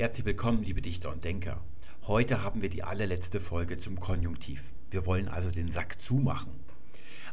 [0.00, 1.62] Herzlich willkommen, liebe Dichter und Denker.
[2.06, 4.72] Heute haben wir die allerletzte Folge zum Konjunktiv.
[4.90, 6.52] Wir wollen also den Sack zumachen.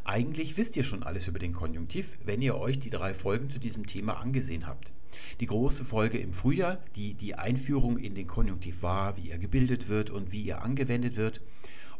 [0.04, 3.58] Eigentlich wisst ihr schon alles über den Konjunktiv, wenn ihr euch die drei Folgen zu
[3.58, 4.92] diesem Thema angesehen habt.
[5.40, 9.88] Die große Folge im Frühjahr, die die Einführung in den Konjunktiv war, wie er gebildet
[9.88, 11.39] wird und wie er angewendet wird.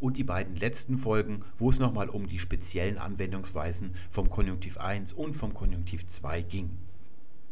[0.02, 5.14] Und die beiden letzten Folgen, wo es nochmal um die speziellen Anwendungsweisen vom Konjunktiv 1
[5.14, 6.72] und vom Konjunktiv 2 ging.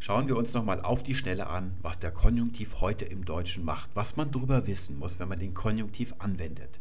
[0.05, 3.89] Schauen wir uns nochmal auf die Schnelle an, was der Konjunktiv heute im Deutschen macht,
[3.95, 6.79] was man darüber wissen muss, wenn man den Konjunktiv anwendet.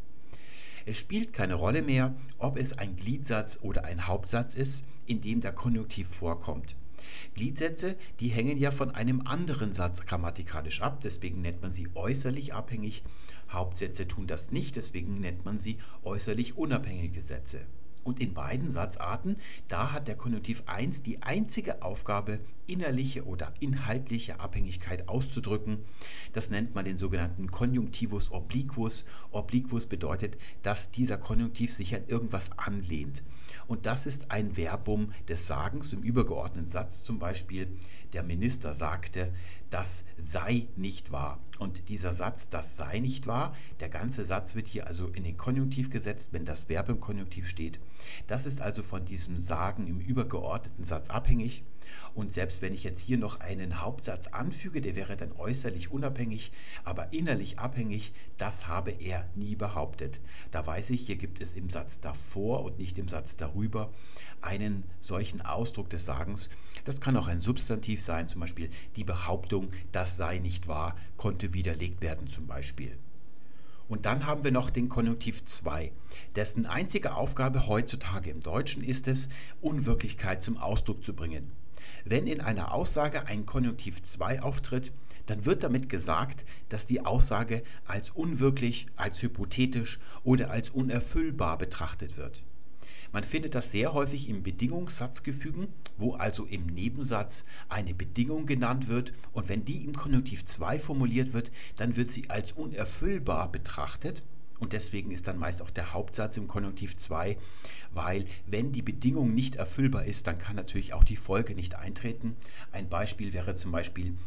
[0.85, 5.41] Es spielt keine Rolle mehr, ob es ein Gliedsatz oder ein Hauptsatz ist, in dem
[5.41, 6.77] der Konjunktiv vorkommt.
[7.33, 12.53] Gliedsätze, die hängen ja von einem anderen Satz grammatikalisch ab, deswegen nennt man sie äußerlich
[12.53, 13.05] abhängig.
[13.49, 17.61] Hauptsätze tun das nicht, deswegen nennt man sie äußerlich unabhängige Sätze.
[18.05, 19.37] Und in beiden Satzarten,
[19.69, 25.79] da hat der Konjunktiv 1 die einzige Aufgabe, innerliche oder inhaltliche Abhängigkeit auszudrücken.
[26.33, 29.05] Das nennt man den sogenannten Konjunktivus obliquus.
[29.31, 33.23] Obliquus bedeutet, dass dieser Konjunktiv sich an irgendwas anlehnt.
[33.67, 37.77] Und das ist ein Verbum des Sagens im übergeordneten Satz zum Beispiel.
[38.13, 39.33] Der Minister sagte,
[39.75, 41.41] das sei nicht wahr.
[41.59, 45.37] Und dieser Satz, das sei nicht wahr, der ganze Satz wird hier also in den
[45.37, 47.81] Konjunktiv gesetzt, wenn das Verb im Konjunktiv steht.
[48.29, 51.65] Das ist also von diesem Sagen im übergeordneten Satz abhängig.
[52.15, 56.53] Und selbst wenn ich jetzt hier noch einen Hauptsatz anfüge, der wäre dann äußerlich unabhängig,
[56.85, 60.21] aber innerlich abhängig, das habe er nie behauptet.
[60.53, 63.91] Da weiß ich, hier gibt es im Satz davor und nicht im Satz darüber
[64.45, 66.49] einen solchen Ausdruck des Sagens.
[66.85, 71.55] Das kann auch ein Substantiv sein, zum Beispiel die Behauptung, das sei nicht wahr, konnte
[71.55, 72.97] widerlegt werden zum Beispiel.
[73.89, 75.93] Und dann haben wir noch den Konjunktiv 2,
[76.37, 79.29] dessen einzige Aufgabe heutzutage im Deutschen ist es,
[79.61, 81.53] Unwirklichkeit zum Ausdruck zu bringen.
[82.05, 84.93] Wenn in einer Aussage ein Konjunktiv 2 auftritt,
[85.27, 92.17] dann wird damit gesagt, dass die Aussage als unwirklich, als hypothetisch oder als unerfüllbar betrachtet
[92.17, 92.43] wird.
[93.15, 95.69] Man findet das sehr häufig im Bedingungssatzgefügen,
[95.99, 99.13] wo also im Nebensatz eine Bedingung genannt wird.
[99.31, 104.25] Und wenn die im Konjunktiv 2 formuliert wird, dann wird sie als unerfüllbar betrachtet.
[104.59, 107.37] Und deswegen ist dann meist auch der Hauptsatz im Konjunktiv 2,
[107.93, 112.35] weil wenn die Bedingung nicht erfüllbar ist, dann kann natürlich auch die Folge nicht eintreten.
[112.73, 114.19] Ein Beispiel wäre zum Beispiel,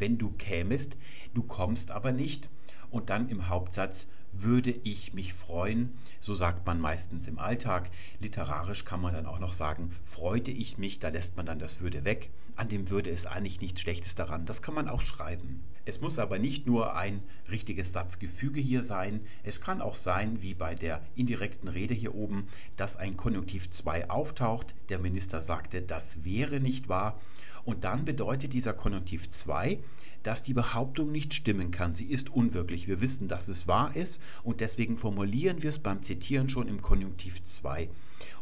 [0.00, 0.96] wenn du kämest,
[1.34, 2.48] du kommst aber nicht.
[2.90, 4.06] Und dann im Hauptsatz
[4.42, 5.92] würde ich mich freuen.
[6.20, 7.90] So sagt man meistens im Alltag.
[8.20, 11.80] Literarisch kann man dann auch noch sagen, freute ich mich, da lässt man dann das
[11.80, 12.30] würde weg.
[12.56, 14.46] An dem würde ist eigentlich nichts Schlechtes daran.
[14.46, 15.64] Das kann man auch schreiben.
[15.84, 19.20] Es muss aber nicht nur ein richtiges Satzgefüge hier sein.
[19.42, 24.08] Es kann auch sein, wie bei der indirekten Rede hier oben, dass ein Konjunktiv 2
[24.08, 24.74] auftaucht.
[24.88, 27.20] Der Minister sagte, das wäre nicht wahr.
[27.64, 29.78] Und dann bedeutet dieser Konjunktiv 2,
[30.24, 31.94] dass die Behauptung nicht stimmen kann.
[31.94, 32.88] Sie ist unwirklich.
[32.88, 36.82] Wir wissen, dass es wahr ist und deswegen formulieren wir es beim Zitieren schon im
[36.82, 37.88] Konjunktiv 2,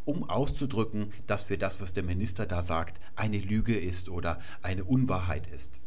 [0.07, 4.85] um auszudrücken, dass für das, was der Minister da sagt, eine Lüge ist oder eine
[4.85, 5.79] Unwahrheit ist.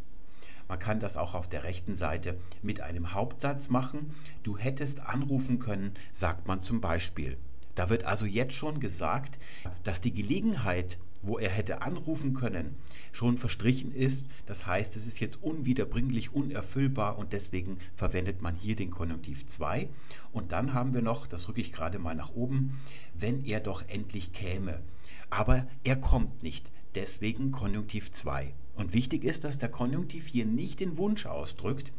[0.67, 4.15] Man kann das auch auf der rechten Seite mit einem Hauptsatz machen.
[4.43, 7.37] Du hättest anrufen können, sagt man zum Beispiel.
[7.75, 9.37] Da wird also jetzt schon gesagt,
[9.83, 12.75] dass die Gelegenheit, wo er hätte anrufen können,
[13.11, 14.25] schon verstrichen ist.
[14.45, 19.89] Das heißt, es ist jetzt unwiederbringlich, unerfüllbar und deswegen verwendet man hier den Konjunktiv 2.
[20.31, 22.79] Und dann haben wir noch, das rücke ich gerade mal nach oben,
[23.17, 24.81] wenn er doch endlich käme.
[25.29, 28.53] Aber er kommt nicht, deswegen Konjunktiv 2.
[28.75, 31.91] Und wichtig ist, dass der Konjunktiv hier nicht den Wunsch ausdrückt,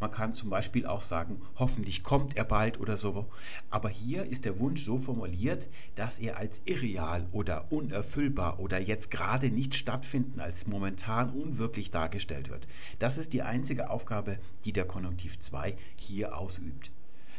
[0.00, 3.26] man kann zum Beispiel auch sagen, hoffentlich kommt er bald oder so.
[3.68, 9.10] Aber hier ist der Wunsch so formuliert, dass er als irreal oder unerfüllbar oder jetzt
[9.10, 12.66] gerade nicht stattfinden als momentan unwirklich dargestellt wird.
[12.98, 16.90] Das ist die einzige Aufgabe, die der Konjunktiv 2 hier ausübt.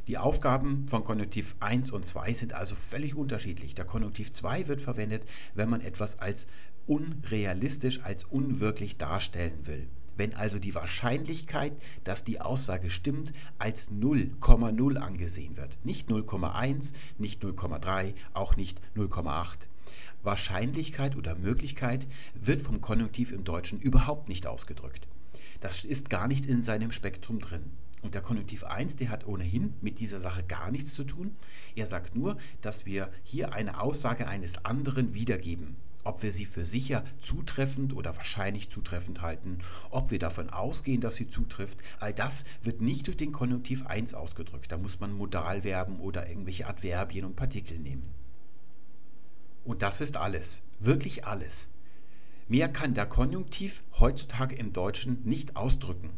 [0.07, 3.75] Die Aufgaben von Konjunktiv 1 und 2 sind also völlig unterschiedlich.
[3.75, 5.23] Der Konjunktiv 2 wird verwendet,
[5.53, 6.47] wenn man etwas als
[6.88, 9.88] unrealistisch, als unwirklich darstellen will.
[10.17, 11.73] Wenn also die Wahrscheinlichkeit,
[12.03, 15.78] dass die Aussage stimmt, als 0,0 angesehen wird.
[15.84, 19.67] Nicht 0,1, nicht 0,3, auch nicht 0,8.
[20.23, 25.08] Wahrscheinlichkeit oder Möglichkeit wird vom Konjunktiv im Deutschen überhaupt nicht ausgedrückt.
[25.59, 27.72] Das ist gar nicht in seinem Spektrum drin.
[28.02, 31.35] Und der Konjunktiv 1, der hat ohnehin mit dieser Sache gar nichts zu tun.
[31.75, 36.66] Er sagt nur, dass wir hier eine Aussage eines anderen wiedergeben ob wir sie für
[36.66, 39.59] sicher zutreffend oder wahrscheinlich zutreffend halten,
[39.90, 44.14] ob wir davon ausgehen, dass sie zutrifft, all das wird nicht durch den Konjunktiv 1
[44.14, 44.72] ausgedrückt.
[44.72, 48.09] Da muss man Modalverben oder irgendwelche Adverbien und Partikel nehmen.
[49.64, 51.70] Und das ist alles, wirklich alles.
[52.48, 56.09] Mehr kann der Konjunktiv heutzutage im Deutschen nicht ausdrücken.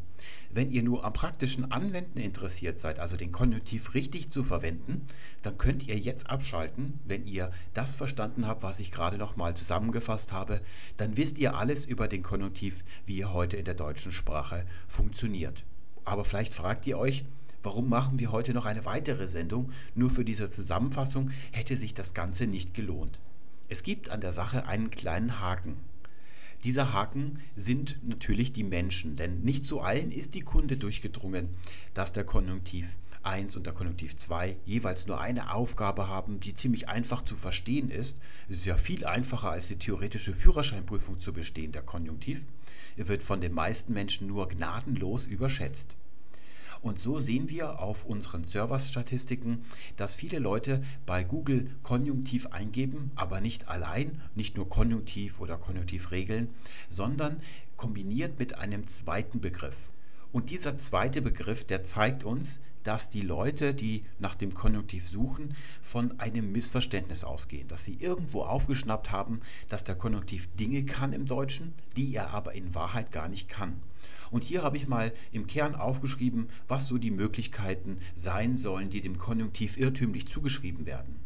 [0.56, 5.08] Wenn ihr nur am praktischen Anwenden interessiert seid, also den Konjunktiv richtig zu verwenden,
[5.42, 7.00] dann könnt ihr jetzt abschalten.
[7.06, 10.62] Wenn ihr das verstanden habt, was ich gerade noch mal zusammengefasst habe,
[10.98, 15.66] dann wisst ihr alles über den Konjunktiv, wie er heute in der deutschen Sprache funktioniert.
[16.06, 17.26] Aber vielleicht fragt ihr euch,
[17.64, 19.72] warum machen wir heute noch eine weitere Sendung?
[19.96, 23.20] Nur für diese Zusammenfassung hätte sich das Ganze nicht gelohnt.
[23.70, 25.78] Es gibt an der Sache einen kleinen Haken.
[26.64, 31.50] Dieser Haken sind natürlich die Menschen, denn nicht zu allen ist die Kunde durchgedrungen,
[31.94, 36.88] dass der Konjunktiv 1 und der Konjunktiv 2 jeweils nur eine Aufgabe haben, die ziemlich
[36.88, 38.18] einfach zu verstehen ist.
[38.48, 42.42] Es ist ja viel einfacher als die theoretische Führerscheinprüfung zu bestehen, der Konjunktiv.
[42.96, 45.98] Er wird von den meisten Menschen nur gnadenlos überschätzt.
[46.84, 49.64] Und so sehen wir auf unseren Serverstatistiken,
[49.96, 56.50] dass viele Leute bei Google Konjunktiv eingeben, aber nicht allein, nicht nur Konjunktiv oder Konjunktivregeln,
[56.90, 57.42] sondern
[57.78, 59.94] kombiniert mit einem zweiten Begriff.
[60.34, 65.56] Und dieser zweite Begriff, der zeigt uns, dass die Leute, die nach dem Konjunktiv suchen,
[65.82, 69.40] von einem Missverständnis ausgehen, dass sie irgendwo aufgeschnappt haben,
[69.70, 73.80] dass der Konjunktiv Dinge kann im Deutschen, die er aber in Wahrheit gar nicht kann.
[74.34, 79.00] Und hier habe ich mal im Kern aufgeschrieben, was so die Möglichkeiten sein sollen, die
[79.00, 81.20] dem Konjunktiv irrtümlich zugeschrieben werden.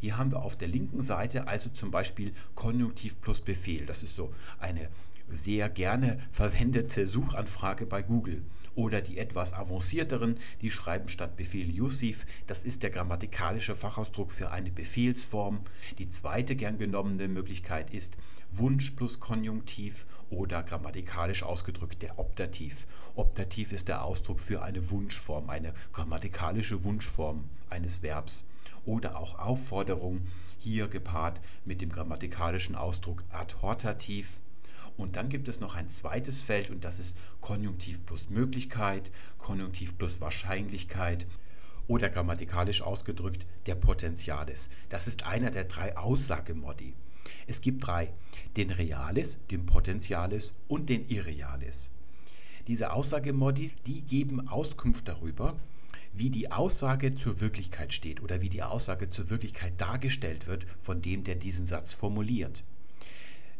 [0.00, 3.86] Hier haben wir auf der linken Seite also zum Beispiel Konjunktiv plus Befehl.
[3.86, 4.90] Das ist so eine
[5.30, 8.42] sehr gerne verwendete Suchanfrage bei Google.
[8.74, 12.26] Oder die etwas avancierteren, die schreiben statt Befehl Yusif.
[12.46, 15.60] Das ist der grammatikalische Fachausdruck für eine Befehlsform.
[15.98, 18.18] Die zweite gern genommene Möglichkeit ist
[18.50, 22.86] Wunsch plus Konjunktiv oder grammatikalisch ausgedrückt der Optativ.
[23.14, 28.42] Optativ ist der Ausdruck für eine Wunschform, eine grammatikalische Wunschform eines Verbs
[28.84, 30.26] oder auch Aufforderung,
[30.58, 34.38] hier gepaart mit dem grammatikalischen Ausdruck adhortativ.
[34.96, 39.96] Und dann gibt es noch ein zweites Feld und das ist Konjunktiv plus Möglichkeit, Konjunktiv
[39.96, 41.26] plus Wahrscheinlichkeit
[41.88, 44.70] oder grammatikalisch ausgedrückt der Potentialis.
[44.88, 46.94] Das ist einer der drei Aussagemodi.
[47.46, 48.12] Es gibt drei,
[48.56, 51.90] den Realis, den Potentialis und den Irrealis.
[52.68, 55.56] Diese Aussagemodi, die geben Auskunft darüber,
[56.12, 61.02] wie die Aussage zur Wirklichkeit steht oder wie die Aussage zur Wirklichkeit dargestellt wird von
[61.02, 62.64] dem, der diesen Satz formuliert.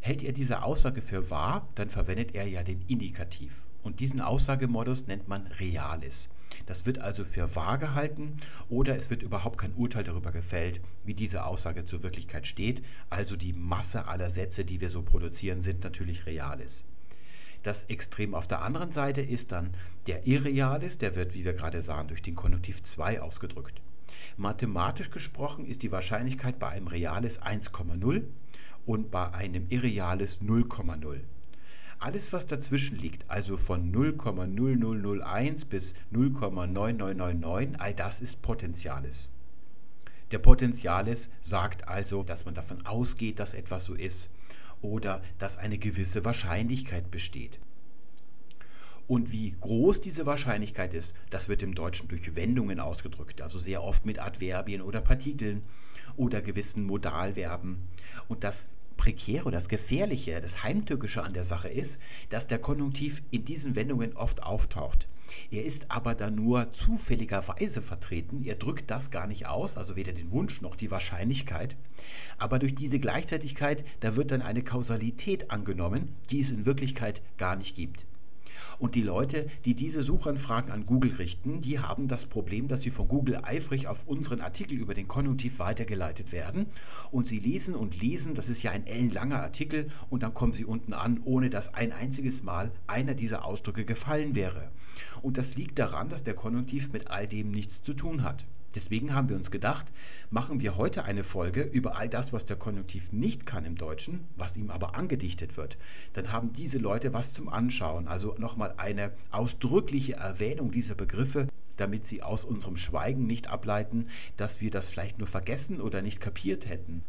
[0.00, 3.64] Hält er diese Aussage für wahr, dann verwendet er ja den Indikativ.
[3.82, 6.28] Und diesen Aussagemodus nennt man Realis.
[6.66, 8.36] Das wird also für wahr gehalten
[8.68, 12.82] oder es wird überhaupt kein Urteil darüber gefällt, wie diese Aussage zur Wirklichkeit steht.
[13.10, 16.84] Also die Masse aller Sätze, die wir so produzieren, sind natürlich Realis.
[17.62, 19.70] Das Extrem auf der anderen Seite ist dann
[20.06, 23.80] der Irrealis, der wird, wie wir gerade sahen, durch den Konjunktiv 2 ausgedrückt.
[24.36, 28.24] Mathematisch gesprochen ist die Wahrscheinlichkeit bei einem Realis 1,0
[28.84, 31.20] und bei einem Irrealis 0,0.
[32.02, 39.30] Alles, was dazwischen liegt, also von 0,0001 bis 0,9999, all das ist Potentialis.
[40.32, 44.30] Der Potentialis sagt also, dass man davon ausgeht, dass etwas so ist
[44.80, 47.60] oder dass eine gewisse Wahrscheinlichkeit besteht.
[49.06, 53.80] Und wie groß diese Wahrscheinlichkeit ist, das wird im Deutschen durch Wendungen ausgedrückt, also sehr
[53.80, 55.62] oft mit Adverbien oder Partikeln
[56.16, 57.78] oder gewissen Modalverben.
[58.26, 58.66] Und das
[58.96, 61.98] Prekäre das Gefährliche, das Heimtückische an der Sache ist,
[62.30, 65.08] dass der Konjunktiv in diesen Wendungen oft auftaucht.
[65.50, 68.44] Er ist aber da nur zufälligerweise vertreten.
[68.44, 71.76] Er drückt das gar nicht aus, also weder den Wunsch noch die Wahrscheinlichkeit.
[72.38, 77.56] Aber durch diese Gleichzeitigkeit, da wird dann eine Kausalität angenommen, die es in Wirklichkeit gar
[77.56, 78.06] nicht gibt.
[78.82, 82.90] Und die Leute, die diese Suchanfragen an Google richten, die haben das Problem, dass sie
[82.90, 86.66] von Google eifrig auf unseren Artikel über den Konjunktiv weitergeleitet werden.
[87.12, 90.64] Und sie lesen und lesen, das ist ja ein ellenlanger Artikel, und dann kommen sie
[90.64, 94.72] unten an, ohne dass ein einziges Mal einer dieser Ausdrücke gefallen wäre.
[95.22, 98.44] Und das liegt daran, dass der Konjunktiv mit all dem nichts zu tun hat.
[98.74, 99.86] Deswegen haben wir uns gedacht,
[100.30, 104.24] machen wir heute eine Folge über all das, was der Konjunktiv nicht kann im Deutschen,
[104.36, 105.76] was ihm aber angedichtet wird.
[106.14, 108.08] Dann haben diese Leute was zum Anschauen.
[108.08, 114.60] Also nochmal eine ausdrückliche Erwähnung dieser Begriffe, damit sie aus unserem Schweigen nicht ableiten, dass
[114.60, 117.02] wir das vielleicht nur vergessen oder nicht kapiert hätten.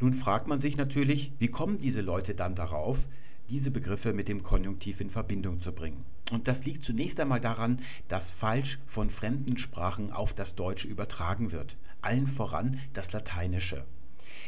[0.00, 3.06] Nun fragt man sich natürlich, wie kommen diese Leute dann darauf,
[3.50, 6.04] diese Begriffe mit dem Konjunktiv in Verbindung zu bringen.
[6.30, 11.50] Und das liegt zunächst einmal daran, dass falsch von fremden Sprachen auf das Deutsche übertragen
[11.50, 11.76] wird.
[12.00, 13.84] Allen voran das Lateinische.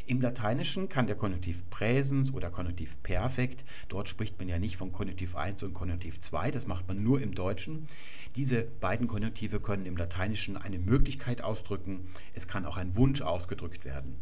[0.05, 4.91] Im Lateinischen kann der Konjunktiv Präsens oder Konjunktiv Perfekt, dort spricht man ja nicht von
[4.91, 7.87] Konjunktiv 1 und Konjunktiv 2, das macht man nur im Deutschen.
[8.35, 13.85] Diese beiden Konjunktive können im Lateinischen eine Möglichkeit ausdrücken, es kann auch ein Wunsch ausgedrückt
[13.85, 14.15] werden.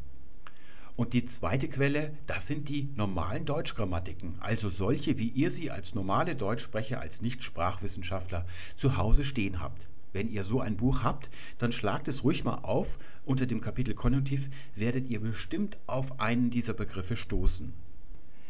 [0.96, 5.96] Und die zweite Quelle, das sind die normalen Deutschgrammatiken, also solche, wie ihr sie als
[5.96, 8.46] normale Deutschsprecher, als Nicht-Sprachwissenschaftler
[8.76, 9.88] zu Hause stehen habt.
[10.14, 12.98] Wenn ihr so ein Buch habt, dann schlagt es ruhig mal auf.
[13.26, 17.72] Unter dem Kapitel Konjunktiv werdet ihr bestimmt auf einen dieser Begriffe stoßen.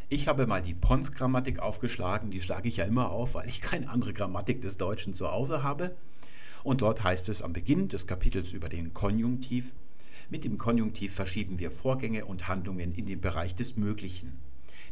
[0.09, 3.89] Ich habe mal die Pons-Grammatik aufgeschlagen, die schlage ich ja immer auf, weil ich keine
[3.89, 5.95] andere Grammatik des Deutschen zu Hause habe.
[6.63, 9.71] Und dort heißt es am Beginn des Kapitels über den Konjunktiv,
[10.31, 14.39] mit dem Konjunktiv verschieben wir Vorgänge und Handlungen in den Bereich des Möglichen,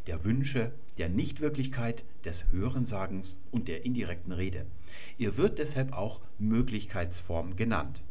[0.06, 4.66] der Wünsche, der Nichtwirklichkeit, des Hörensagens und der indirekten Rede.
[5.18, 8.04] Ihr wird deshalb auch Möglichkeitsform genannt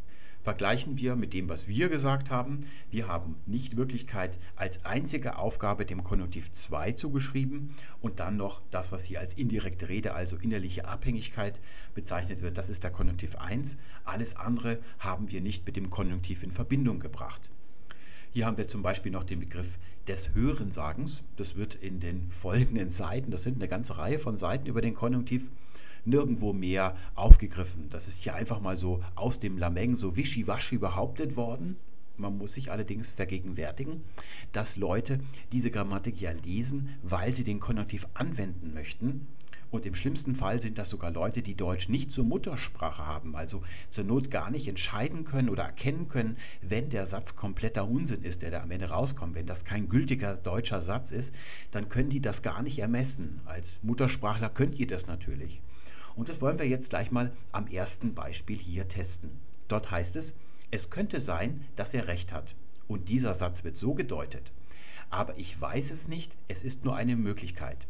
[0.48, 2.64] vergleichen wir mit dem, was wir gesagt haben.
[2.90, 9.04] Wir haben Nichtwirklichkeit als einzige Aufgabe dem Konjunktiv 2 zugeschrieben und dann noch das, was
[9.04, 11.60] hier als indirekte Rede, also innerliche Abhängigkeit
[11.94, 12.56] bezeichnet wird.
[12.56, 13.76] Das ist der Konjunktiv 1.
[14.06, 17.50] Alles andere haben wir nicht mit dem Konjunktiv in Verbindung gebracht.
[18.30, 21.24] Hier haben wir zum Beispiel noch den Begriff des Hörensagens.
[21.36, 24.94] Das wird in den folgenden Seiten, das sind eine ganze Reihe von Seiten über den
[24.94, 25.50] Konjunktiv,
[26.08, 27.88] nirgendwo mehr aufgegriffen.
[27.90, 31.76] Das ist hier einfach mal so aus dem Lameng so wischiwaschi behauptet worden.
[32.16, 34.02] Man muss sich allerdings vergegenwärtigen,
[34.52, 35.20] dass Leute
[35.52, 39.28] diese Grammatik ja lesen, weil sie den Konjunktiv anwenden möchten.
[39.70, 43.62] Und im schlimmsten Fall sind das sogar Leute, die Deutsch nicht zur Muttersprache haben, also
[43.90, 48.40] zur Not gar nicht entscheiden können oder erkennen können, wenn der Satz kompletter Unsinn ist,
[48.42, 49.34] der da am Ende rauskommt.
[49.34, 51.34] Wenn das kein gültiger deutscher Satz ist,
[51.70, 53.40] dann können die das gar nicht ermessen.
[53.44, 55.60] Als Muttersprachler könnt ihr das natürlich.
[56.18, 59.30] Und das wollen wir jetzt gleich mal am ersten Beispiel hier testen.
[59.68, 60.34] Dort heißt es,
[60.72, 62.56] es könnte sein, dass er recht hat.
[62.88, 64.50] Und dieser Satz wird so gedeutet.
[65.10, 67.86] Aber ich weiß es nicht, es ist nur eine Möglichkeit.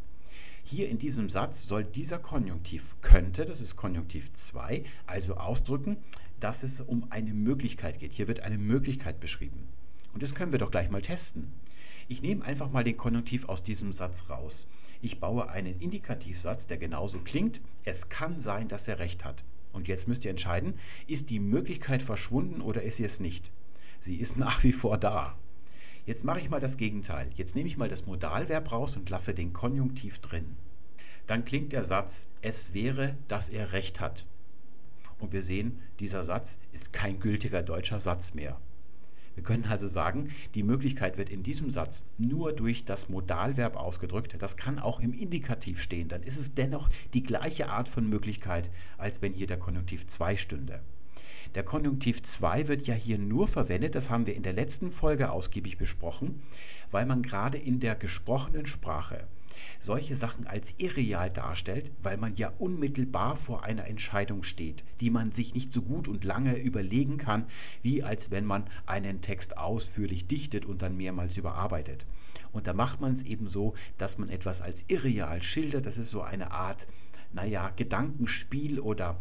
[0.62, 5.96] Hier in diesem Satz soll dieser Konjunktiv könnte, das ist Konjunktiv 2, also ausdrücken,
[6.38, 8.12] dass es um eine Möglichkeit geht.
[8.12, 9.68] Hier wird eine Möglichkeit beschrieben.
[10.12, 11.54] Und das können wir doch gleich mal testen.
[12.08, 14.66] Ich nehme einfach mal den Konjunktiv aus diesem Satz raus.
[15.00, 17.60] Ich baue einen Indikativsatz, der genauso klingt.
[17.84, 19.44] Es kann sein, dass er recht hat.
[19.72, 20.74] Und jetzt müsst ihr entscheiden,
[21.06, 23.50] ist die Möglichkeit verschwunden oder ist sie es nicht?
[24.00, 25.36] Sie ist nach wie vor da.
[26.06, 27.30] Jetzt mache ich mal das Gegenteil.
[27.36, 30.56] Jetzt nehme ich mal das Modalverb raus und lasse den Konjunktiv drin.
[31.26, 34.26] Dann klingt der Satz, es wäre, dass er recht hat.
[35.18, 38.58] Und wir sehen, dieser Satz ist kein gültiger deutscher Satz mehr.
[39.38, 44.34] Wir können also sagen, die Möglichkeit wird in diesem Satz nur durch das Modalverb ausgedrückt.
[44.40, 46.08] Das kann auch im Indikativ stehen.
[46.08, 50.36] Dann ist es dennoch die gleiche Art von Möglichkeit, als wenn hier der Konjunktiv 2
[50.36, 50.80] stünde.
[51.54, 55.30] Der Konjunktiv 2 wird ja hier nur verwendet, das haben wir in der letzten Folge
[55.30, 56.42] ausgiebig besprochen,
[56.90, 59.28] weil man gerade in der gesprochenen Sprache
[59.80, 65.32] solche Sachen als irreal darstellt, weil man ja unmittelbar vor einer Entscheidung steht, die man
[65.32, 67.46] sich nicht so gut und lange überlegen kann,
[67.82, 72.04] wie als wenn man einen Text ausführlich dichtet und dann mehrmals überarbeitet.
[72.52, 75.86] Und da macht man es eben so, dass man etwas als irreal schildert.
[75.86, 76.86] Das ist so eine Art,
[77.32, 79.20] naja, Gedankenspiel oder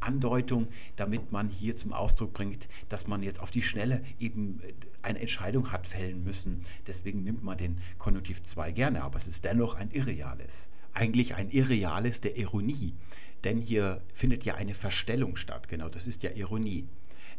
[0.00, 4.72] Andeutung, damit man hier zum Ausdruck bringt, dass man jetzt auf die Schnelle eben äh,
[5.08, 6.64] eine Entscheidung hat fällen müssen.
[6.86, 10.68] Deswegen nimmt man den Konjunktiv 2 gerne, aber es ist dennoch ein Irreales.
[10.92, 12.94] Eigentlich ein Irreales der Ironie,
[13.44, 15.68] denn hier findet ja eine Verstellung statt.
[15.68, 16.86] Genau, das ist ja Ironie.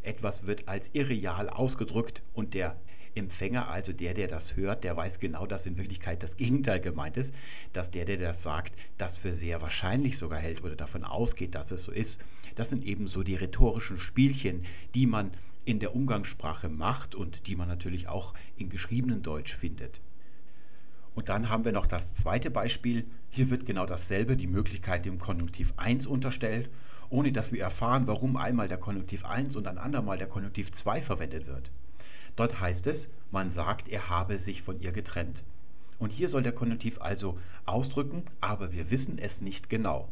[0.02, 2.76] Etwas wird als irreal ausgedrückt und der
[3.14, 7.16] Empfänger, also der, der das hört, der weiß genau, dass in Wirklichkeit das Gegenteil gemeint
[7.16, 7.34] ist,
[7.72, 11.70] dass der, der das sagt, das für sehr wahrscheinlich sogar hält oder davon ausgeht, dass
[11.70, 12.20] es so ist.
[12.54, 15.32] Das sind eben so die rhetorischen Spielchen, die man
[15.70, 20.00] in der Umgangssprache macht und die man natürlich auch in geschriebenem Deutsch findet.
[21.14, 23.06] Und dann haben wir noch das zweite Beispiel.
[23.30, 26.70] Hier wird genau dasselbe, die Möglichkeit dem Konjunktiv 1 unterstellt,
[27.08, 31.02] ohne dass wir erfahren, warum einmal der Konjunktiv 1 und ein andermal der Konjunktiv 2
[31.02, 31.70] verwendet wird.
[32.34, 35.44] Dort heißt es, man sagt, er habe sich von ihr getrennt.
[35.98, 40.08] Und hier soll der Konjunktiv also ausdrücken, aber wir wissen es nicht genau.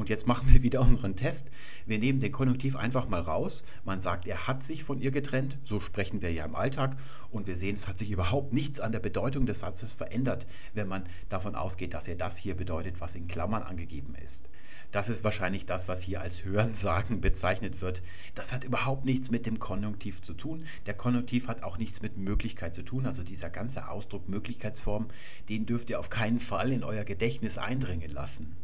[0.00, 1.50] Und jetzt machen wir wieder unseren Test.
[1.84, 3.62] Wir nehmen den Konjunktiv einfach mal raus.
[3.84, 5.58] Man sagt, er hat sich von ihr getrennt.
[5.62, 6.96] So sprechen wir ja im Alltag.
[7.30, 10.88] Und wir sehen, es hat sich überhaupt nichts an der Bedeutung des Satzes verändert, wenn
[10.88, 14.48] man davon ausgeht, dass er das hier bedeutet, was in Klammern angegeben ist.
[14.90, 18.00] Das ist wahrscheinlich das, was hier als Hörensagen bezeichnet wird.
[18.34, 20.64] Das hat überhaupt nichts mit dem Konjunktiv zu tun.
[20.86, 23.04] Der Konjunktiv hat auch nichts mit Möglichkeit zu tun.
[23.04, 25.08] Also dieser ganze Ausdruck Möglichkeitsform,
[25.50, 28.56] den dürft ihr auf keinen Fall in euer Gedächtnis eindringen lassen.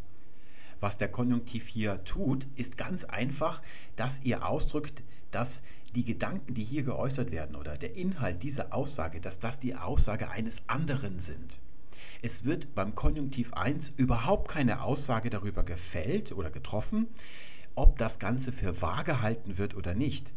[0.86, 3.60] Was der Konjunktiv hier tut, ist ganz einfach,
[3.96, 5.02] dass ihr ausdrückt,
[5.32, 5.60] dass
[5.96, 10.30] die Gedanken, die hier geäußert werden oder der Inhalt dieser Aussage, dass das die Aussage
[10.30, 11.58] eines anderen sind.
[12.22, 17.08] Es wird beim Konjunktiv 1 überhaupt keine Aussage darüber gefällt oder getroffen,
[17.74, 20.32] ob das Ganze für wahr gehalten wird oder nicht.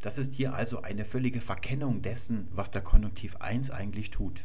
[0.00, 4.44] Das ist hier also eine völlige Verkennung dessen, was der Konjunktiv 1 eigentlich tut.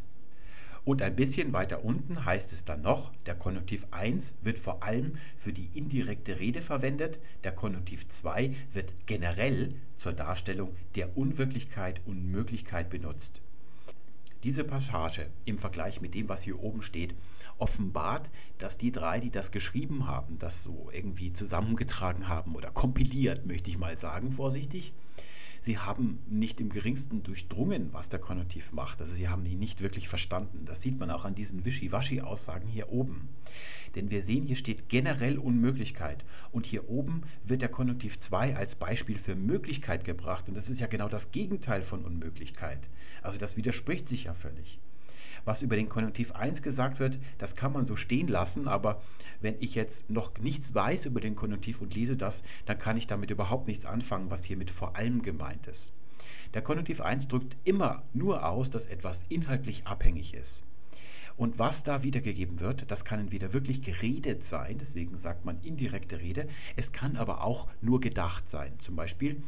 [0.83, 5.17] Und ein bisschen weiter unten heißt es dann noch, der Konjunktiv 1 wird vor allem
[5.37, 12.31] für die indirekte Rede verwendet, der Konjunktiv 2 wird generell zur Darstellung der Unwirklichkeit und
[12.31, 13.41] Möglichkeit benutzt.
[14.43, 17.13] Diese Passage im Vergleich mit dem, was hier oben steht,
[17.59, 23.45] offenbart, dass die drei, die das geschrieben haben, das so irgendwie zusammengetragen haben oder kompiliert,
[23.45, 24.93] möchte ich mal sagen, vorsichtig,
[25.61, 28.99] sie haben nicht im geringsten durchdrungen, was der Konjunktiv macht.
[28.99, 30.65] Also sie haben ihn nicht wirklich verstanden.
[30.65, 33.29] Das sieht man auch an diesen Wischiwaschi-Aussagen hier oben.
[33.95, 36.25] Denn wir sehen, hier steht generell Unmöglichkeit.
[36.51, 40.49] Und hier oben wird der Konjunktiv 2 als Beispiel für Möglichkeit gebracht.
[40.49, 42.89] Und das ist ja genau das Gegenteil von Unmöglichkeit.
[43.21, 44.79] Also das widerspricht sich ja völlig.
[45.45, 49.01] Was über den Konjunktiv 1 gesagt wird, das kann man so stehen lassen, aber
[49.39, 53.07] wenn ich jetzt noch nichts weiß über den Konjunktiv und lese das, dann kann ich
[53.07, 55.91] damit überhaupt nichts anfangen, was hiermit vor allem gemeint ist.
[56.53, 60.65] Der Konjunktiv 1 drückt immer nur aus, dass etwas inhaltlich abhängig ist.
[61.37, 66.19] Und was da wiedergegeben wird, das kann entweder wirklich geredet sein, deswegen sagt man indirekte
[66.19, 68.73] Rede, es kann aber auch nur gedacht sein.
[68.79, 69.41] Zum Beispiel,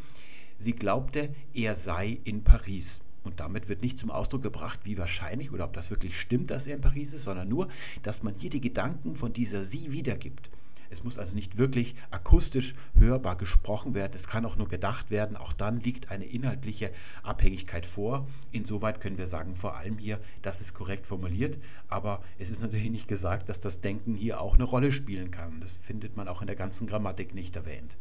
[0.58, 3.02] sie glaubte, er sei in Paris.
[3.24, 6.68] Und damit wird nicht zum Ausdruck gebracht, wie wahrscheinlich oder ob das wirklich stimmt, dass
[6.68, 7.70] er in Paris ist, sondern nur,
[8.02, 10.50] dass man hier die Gedanken von dieser Sie wiedergibt.
[10.94, 14.14] Es muss also nicht wirklich akustisch hörbar gesprochen werden.
[14.16, 15.36] Es kann auch nur gedacht werden.
[15.36, 16.92] Auch dann liegt eine inhaltliche
[17.24, 18.28] Abhängigkeit vor.
[18.52, 21.58] Insoweit können wir sagen, vor allem hier, das ist korrekt formuliert.
[21.88, 25.60] Aber es ist natürlich nicht gesagt, dass das Denken hier auch eine Rolle spielen kann.
[25.62, 27.98] Das findet man auch in der ganzen Grammatik nicht erwähnt.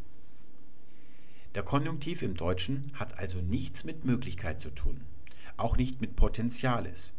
[1.54, 5.02] Der Konjunktiv im Deutschen hat also nichts mit Möglichkeit zu tun
[5.56, 7.14] auch nicht mit Potenziales.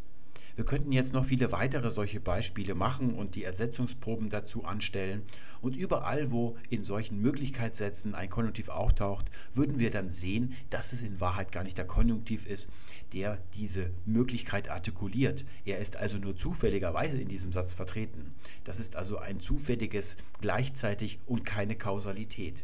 [0.55, 5.23] Wir könnten jetzt noch viele weitere solche Beispiele machen und die Ersetzungsproben dazu anstellen.
[5.61, 11.01] Und überall, wo in solchen Möglichkeitssätzen ein Konjunktiv auftaucht, würden wir dann sehen, dass es
[11.01, 12.69] in Wahrheit gar nicht der Konjunktiv ist,
[13.13, 15.43] der diese Möglichkeit artikuliert.
[15.65, 18.35] Er ist also nur zufälligerweise in diesem Satz vertreten.
[18.63, 22.63] Das ist also ein zufälliges gleichzeitig und keine Kausalität.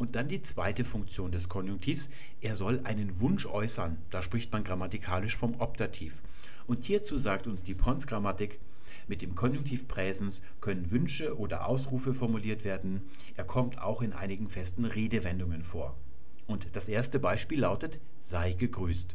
[0.00, 2.08] Und dann die zweite Funktion des Konjunktivs,
[2.40, 3.98] er soll einen Wunsch äußern.
[4.08, 6.22] Da spricht man grammatikalisch vom Optativ.
[6.66, 8.60] Und hierzu sagt uns die Pons-Grammatik,
[9.08, 13.02] mit dem Konjunktiv Präsens können Wünsche oder Ausrufe formuliert werden.
[13.36, 15.98] Er kommt auch in einigen festen Redewendungen vor.
[16.46, 19.14] Und das erste Beispiel lautet, sei gegrüßt.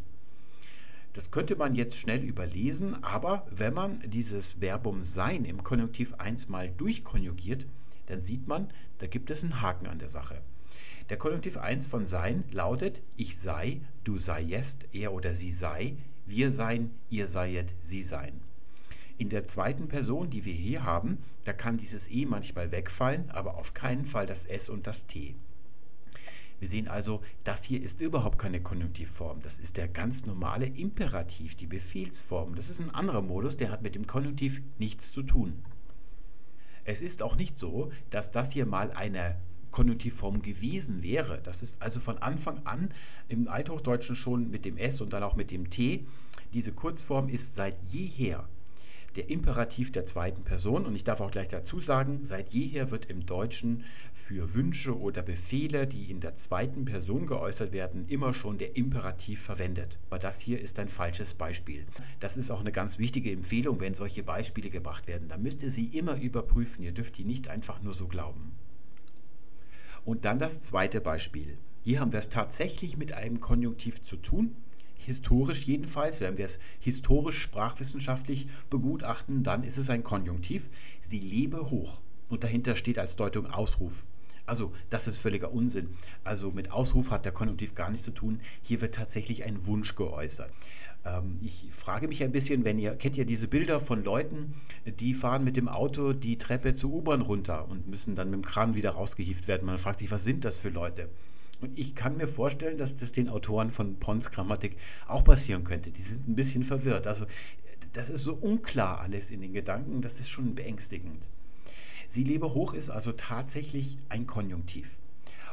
[1.13, 6.47] Das könnte man jetzt schnell überlesen, aber wenn man dieses Verbum sein im Konjunktiv 1
[6.47, 7.65] mal durchkonjugiert,
[8.05, 10.43] dann sieht man, da gibt es einen Haken an der Sache.
[11.09, 16.49] Der Konjunktiv 1 von sein lautet ich sei, du seiest, er oder sie sei, wir
[16.49, 18.41] sein, ihr seiet, sie sein.
[19.19, 23.55] In der zweiten Person, die wir hier haben, da kann dieses E manchmal wegfallen, aber
[23.57, 25.35] auf keinen Fall das S und das T.
[26.59, 29.41] Wir sehen also, das hier ist überhaupt keine Konjunktivform.
[29.41, 32.55] Das ist der ganz normale Imperativ, die Befehlsform.
[32.55, 35.63] Das ist ein anderer Modus, der hat mit dem Konjunktiv nichts zu tun.
[36.83, 39.37] Es ist auch nicht so, dass das hier mal eine
[39.75, 41.41] Konjunktivform gewesen wäre.
[41.43, 42.91] Das ist also von Anfang an
[43.27, 46.05] im Althochdeutschen schon mit dem S und dann auch mit dem T.
[46.53, 48.47] Diese Kurzform ist seit jeher
[49.17, 50.85] der Imperativ der zweiten Person.
[50.85, 53.83] Und ich darf auch gleich dazu sagen, seit jeher wird im Deutschen
[54.13, 59.41] für Wünsche oder Befehle, die in der zweiten Person geäußert werden, immer schon der Imperativ
[59.41, 59.99] verwendet.
[60.09, 61.85] Aber das hier ist ein falsches Beispiel.
[62.21, 65.27] Das ist auch eine ganz wichtige Empfehlung, wenn solche Beispiele gebracht werden.
[65.27, 66.81] Da müsst ihr sie immer überprüfen.
[66.81, 68.53] Ihr dürft die nicht einfach nur so glauben.
[70.05, 71.57] Und dann das zweite Beispiel.
[71.83, 74.55] Hier haben wir es tatsächlich mit einem Konjunktiv zu tun.
[74.97, 80.69] Historisch jedenfalls, wenn wir es historisch sprachwissenschaftlich begutachten, dann ist es ein Konjunktiv.
[81.01, 81.99] Sie lebe hoch.
[82.29, 84.05] Und dahinter steht als Deutung Ausruf.
[84.47, 85.89] Also, das ist völliger Unsinn.
[86.23, 88.41] Also, mit Ausruf hat der Konjunktiv gar nichts zu tun.
[88.61, 90.51] Hier wird tatsächlich ein Wunsch geäußert.
[91.05, 94.55] Ähm, ich frage mich ein bisschen, wenn ihr, kennt ihr diese Bilder von Leuten,
[94.99, 98.45] die fahren mit dem Auto die Treppe zur U-Bahn runter und müssen dann mit dem
[98.45, 99.65] Kran wieder rausgehieft werden.
[99.65, 101.09] Man fragt sich, was sind das für Leute?
[101.61, 105.91] Und ich kann mir vorstellen, dass das den Autoren von Pons Grammatik auch passieren könnte.
[105.91, 107.07] Die sind ein bisschen verwirrt.
[107.07, 107.25] Also
[107.93, 111.25] das ist so unklar alles in den Gedanken, das ist schon beängstigend.
[112.09, 114.97] Sie lebe hoch ist also tatsächlich ein Konjunktiv.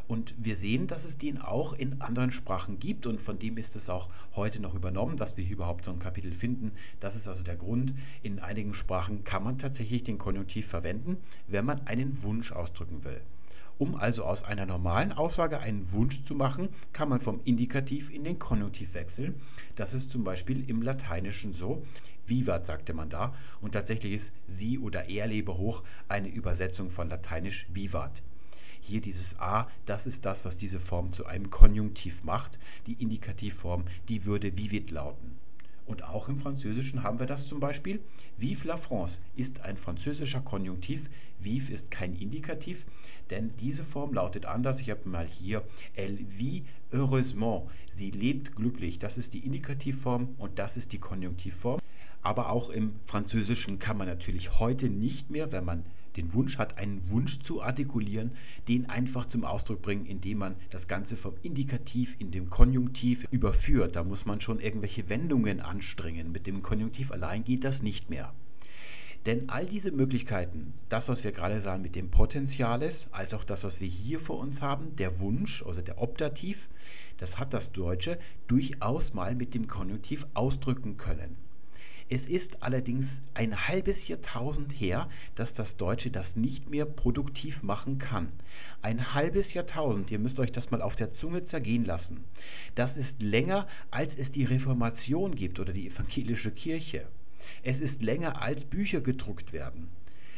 [0.08, 3.76] Und wir sehen, dass es den auch in anderen Sprachen gibt und von dem ist
[3.76, 6.72] es auch heute noch übernommen, dass wir hier überhaupt so ein Kapitel finden.
[7.00, 7.94] Das ist also der Grund.
[8.22, 13.20] In einigen Sprachen kann man tatsächlich den Konjunktiv verwenden, wenn man einen Wunsch ausdrücken will.
[13.78, 18.22] Um also aus einer normalen Aussage einen Wunsch zu machen, kann man vom Indikativ in
[18.22, 19.40] den Konjunktiv wechseln.
[19.76, 21.82] Das ist zum Beispiel im Lateinischen so.
[22.26, 27.08] Vivat sagte man da und tatsächlich ist sie oder er lebe hoch eine Übersetzung von
[27.08, 28.22] Lateinisch vivat.
[28.85, 32.59] Hier dieses A, das ist das, was diese Form zu einem Konjunktiv macht.
[32.88, 35.37] Die Indikativform, die würde vivid lauten.
[35.87, 38.01] Und auch im Französischen haben wir das zum Beispiel.
[38.38, 41.09] Vive la France ist ein französischer Konjunktiv.
[41.38, 42.85] Vive ist kein Indikativ,
[43.31, 44.81] denn diese Form lautet anders.
[44.81, 45.62] Ich habe mal hier
[45.95, 47.68] Elle vit heureusement.
[47.88, 48.99] Sie lebt glücklich.
[48.99, 51.81] Das ist die Indikativform und das ist die Konjunktivform.
[52.23, 55.85] Aber auch im Französischen kann man natürlich heute nicht mehr, wenn man
[56.16, 58.33] den Wunsch hat, einen Wunsch zu artikulieren,
[58.68, 63.96] den einfach zum Ausdruck bringen, indem man das Ganze vom Indikativ in dem Konjunktiv überführt.
[63.96, 66.33] Da muss man schon irgendwelche Wendungen anstrengen.
[66.33, 68.33] Mit dem Konjunktiv allein geht das nicht mehr.
[69.27, 73.62] Denn all diese Möglichkeiten, das, was wir gerade sahen mit dem Potentiales, als auch das,
[73.62, 76.68] was wir hier vor uns haben, der Wunsch, also der Optativ,
[77.18, 81.37] das hat das Deutsche durchaus mal mit dem Konjunktiv ausdrücken können.
[82.14, 87.96] Es ist allerdings ein halbes Jahrtausend her, dass das Deutsche das nicht mehr produktiv machen
[87.96, 88.31] kann.
[88.83, 92.25] Ein halbes Jahrtausend, ihr müsst euch das mal auf der Zunge zergehen lassen.
[92.75, 97.09] Das ist länger, als es die Reformation gibt oder die evangelische Kirche.
[97.62, 99.88] Es ist länger, als Bücher gedruckt werden.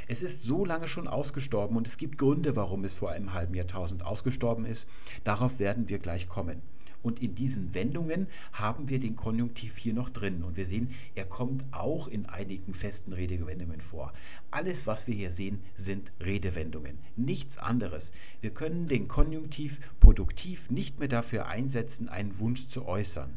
[0.07, 3.55] Es ist so lange schon ausgestorben und es gibt Gründe, warum es vor einem halben
[3.55, 4.87] Jahrtausend ausgestorben ist.
[5.25, 6.63] Darauf werden wir gleich kommen.
[7.05, 10.43] Und in diesen Wendungen haben wir den Konjunktiv hier noch drin.
[10.43, 14.13] Und wir sehen, er kommt auch in einigen festen Redewendungen vor.
[14.51, 16.99] Alles, was wir hier sehen, sind Redewendungen.
[17.15, 18.11] Nichts anderes.
[18.41, 23.37] Wir können den Konjunktiv produktiv nicht mehr dafür einsetzen, einen Wunsch zu äußern.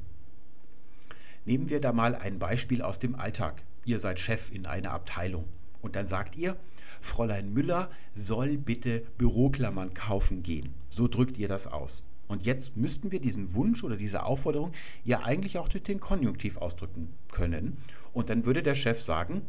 [1.44, 3.64] Nehmen wir da mal ein Beispiel aus dem Alltag.
[3.84, 5.44] Ihr seid Chef in einer Abteilung.
[5.82, 6.56] Und dann sagt ihr,
[7.02, 10.74] Fräulein Müller soll bitte Büroklammern kaufen gehen.
[10.90, 12.04] So drückt ihr das aus.
[12.28, 16.58] Und jetzt müssten wir diesen Wunsch oder diese Aufforderung ja eigentlich auch durch den Konjunktiv
[16.58, 17.78] ausdrücken können.
[18.14, 19.44] Und dann würde der Chef sagen,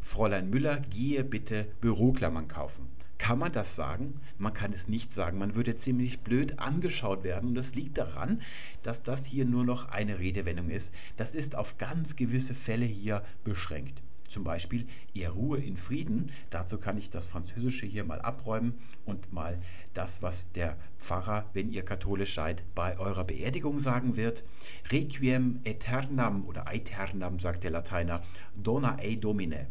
[0.00, 2.86] Fräulein Müller, gehe bitte Büroklammern kaufen.
[3.18, 4.20] Kann man das sagen?
[4.38, 5.38] Man kann es nicht sagen.
[5.38, 7.48] Man würde ziemlich blöd angeschaut werden.
[7.48, 8.40] Und das liegt daran,
[8.82, 10.94] dass das hier nur noch eine Redewendung ist.
[11.16, 14.02] Das ist auf ganz gewisse Fälle hier beschränkt.
[14.28, 16.30] Zum Beispiel ihr Ruhe in Frieden.
[16.50, 18.74] Dazu kann ich das Französische hier mal abräumen
[19.06, 19.58] und mal
[19.94, 24.44] das, was der Pfarrer, wenn ihr katholisch seid, bei eurer Beerdigung sagen wird.
[24.90, 28.22] Requiem aeternam oder aeternam, sagt der Lateiner,
[28.54, 29.66] dona ei domine.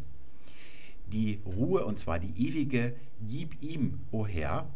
[1.06, 4.68] Die Ruhe, und zwar die ewige, gib ihm, o Herr.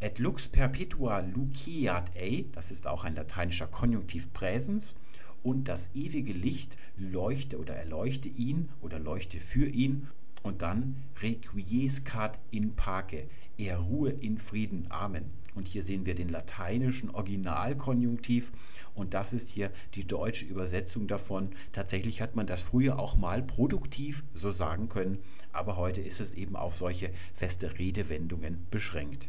[0.00, 4.94] Et lux perpetua luciat ei, das ist auch ein lateinischer Konjunktiv Präsens
[5.44, 10.08] und das ewige Licht leuchte oder erleuchte ihn oder leuchte für ihn
[10.42, 14.86] und dann requiescat in pace, er ruhe in Frieden.
[14.88, 15.30] Amen.
[15.54, 18.50] Und hier sehen wir den lateinischen Originalkonjunktiv
[18.94, 21.50] und das ist hier die deutsche Übersetzung davon.
[21.72, 25.18] Tatsächlich hat man das früher auch mal produktiv so sagen können,
[25.52, 29.28] aber heute ist es eben auf solche feste Redewendungen beschränkt.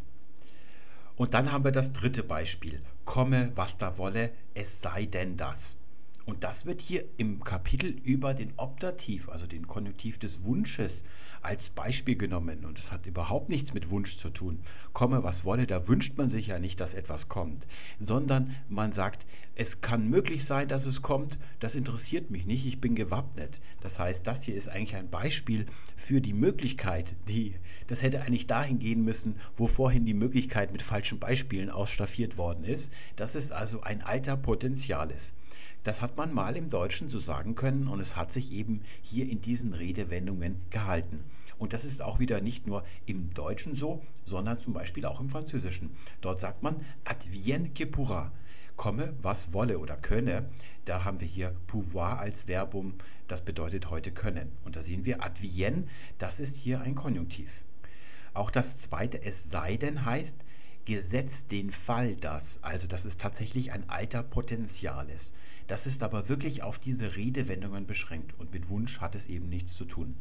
[1.16, 2.82] Und dann haben wir das dritte Beispiel.
[3.06, 5.78] Komme, was da wolle, es sei denn das.
[6.26, 11.04] Und das wird hier im Kapitel über den Optativ, also den Konjunktiv des Wunsches,
[11.46, 12.66] als Beispiel genommen.
[12.66, 14.60] Und es hat überhaupt nichts mit Wunsch zu tun.
[14.94, 17.68] Komme, was wolle, da wünscht man sich ja nicht, dass etwas kommt,
[18.00, 22.82] sondern man sagt, es kann möglich sein, dass es kommt, das interessiert mich nicht, ich
[22.82, 23.62] bin gewappnet.
[23.82, 27.56] Das heißt, das hier ist eigentlich ein Beispiel für die Möglichkeit, die,
[27.88, 32.66] das hätte eigentlich dahin gehen müssen, wo vorhin die Möglichkeit mit falschen Beispielen ausstaffiert worden
[32.66, 32.92] ist.
[33.16, 35.34] Das ist also ein alter Potenziales.
[35.86, 39.30] Das hat man mal im Deutschen so sagen können und es hat sich eben hier
[39.30, 41.24] in diesen Redewendungen gehalten.
[41.60, 45.30] Und das ist auch wieder nicht nur im Deutschen so, sondern zum Beispiel auch im
[45.30, 45.96] Französischen.
[46.22, 48.32] Dort sagt man advienne que pourra.
[48.76, 50.50] Komme, was wolle oder könne.
[50.86, 52.96] Da haben wir hier pouvoir als Verbum,
[53.28, 54.52] das bedeutet heute können.
[54.66, 55.84] Und da sehen wir advienne,
[56.18, 57.52] das ist hier ein Konjunktiv.
[58.34, 60.38] Auch das zweite es sei denn heißt,
[60.86, 62.58] gesetzt den Fall das.
[62.64, 65.32] Also das ist tatsächlich ein alter Potentiales.
[65.68, 69.74] Das ist aber wirklich auf diese Redewendungen beschränkt und mit Wunsch hat es eben nichts
[69.74, 70.16] zu tun.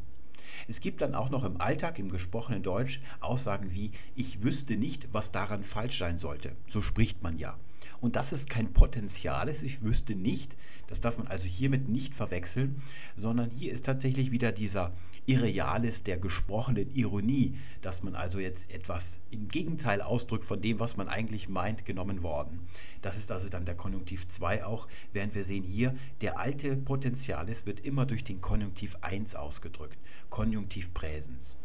[0.67, 5.07] Es gibt dann auch noch im Alltag, im gesprochenen Deutsch, Aussagen wie ich wüsste nicht,
[5.11, 6.55] was daran falsch sein sollte.
[6.67, 7.57] So spricht man ja.
[8.01, 10.55] Und das ist kein Potenziales, ich wüsste nicht.
[10.87, 12.81] Das darf man also hiermit nicht verwechseln,
[13.15, 14.93] sondern hier ist tatsächlich wieder dieser
[15.25, 20.97] Irreales der gesprochenen Ironie, dass man also jetzt etwas im Gegenteil ausdrückt von dem, was
[20.97, 22.59] man eigentlich meint, genommen worden.
[23.01, 27.65] Das ist also dann der Konjunktiv 2 auch, während wir sehen hier, der alte Potentiales
[27.65, 29.97] wird immer durch den Konjunktiv 1 ausgedrückt,
[30.29, 31.57] Konjunktiv Präsens.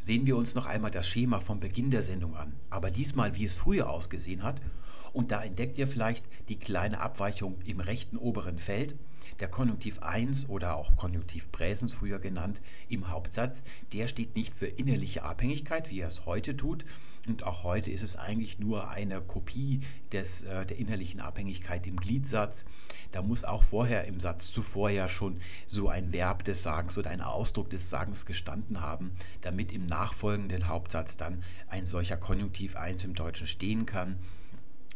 [0.00, 3.44] Sehen wir uns noch einmal das Schema vom Beginn der Sendung an, aber diesmal, wie
[3.44, 4.60] es früher ausgesehen hat.
[5.12, 8.94] Und da entdeckt ihr vielleicht die kleine Abweichung im rechten oberen Feld.
[9.40, 14.66] Der Konjunktiv 1 oder auch Konjunktiv Präsens früher genannt im Hauptsatz, der steht nicht für
[14.66, 16.84] innerliche Abhängigkeit, wie er es heute tut.
[17.28, 19.80] Und auch heute ist es eigentlich nur eine Kopie
[20.12, 22.64] des, äh, der innerlichen Abhängigkeit im Gliedsatz.
[23.12, 27.10] Da muss auch vorher im Satz zuvor ja schon so ein Verb des Sagens oder
[27.10, 33.04] ein Ausdruck des Sagens gestanden haben, damit im nachfolgenden Hauptsatz dann ein solcher Konjunktiv 1
[33.04, 34.18] im Deutschen stehen kann.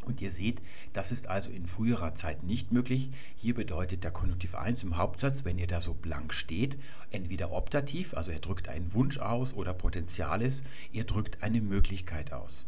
[0.04, 0.60] Und ihr seht,
[0.92, 3.10] das ist also in früherer Zeit nicht möglich.
[3.36, 6.76] Hier bedeutet der Konjunktiv 1 im Hauptsatz, wenn ihr da so blank steht,
[7.10, 12.66] entweder Optativ, also er drückt einen Wunsch aus, oder Potentialis, ihr drückt eine Möglichkeit aus.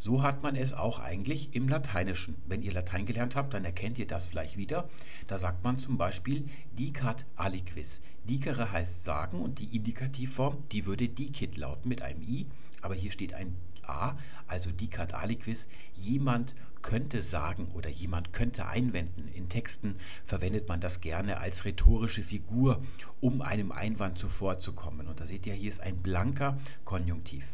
[0.00, 2.36] So hat man es auch eigentlich im Lateinischen.
[2.46, 4.88] Wenn ihr Latein gelernt habt, dann erkennt ihr das vielleicht wieder.
[5.26, 8.00] Da sagt man zum Beispiel dicat aliquis.
[8.24, 12.46] Dicere heißt sagen und die Indikativform, die würde dicit lauten mit einem i,
[12.80, 14.16] aber hier steht ein a,
[14.48, 19.28] also dicat aliquis, jemand könnte sagen oder jemand könnte einwenden.
[19.34, 22.80] In Texten verwendet man das gerne als rhetorische Figur,
[23.20, 25.06] um einem Einwand zuvorzukommen.
[25.06, 27.44] Und da seht ihr, hier ist ein blanker Konjunktiv.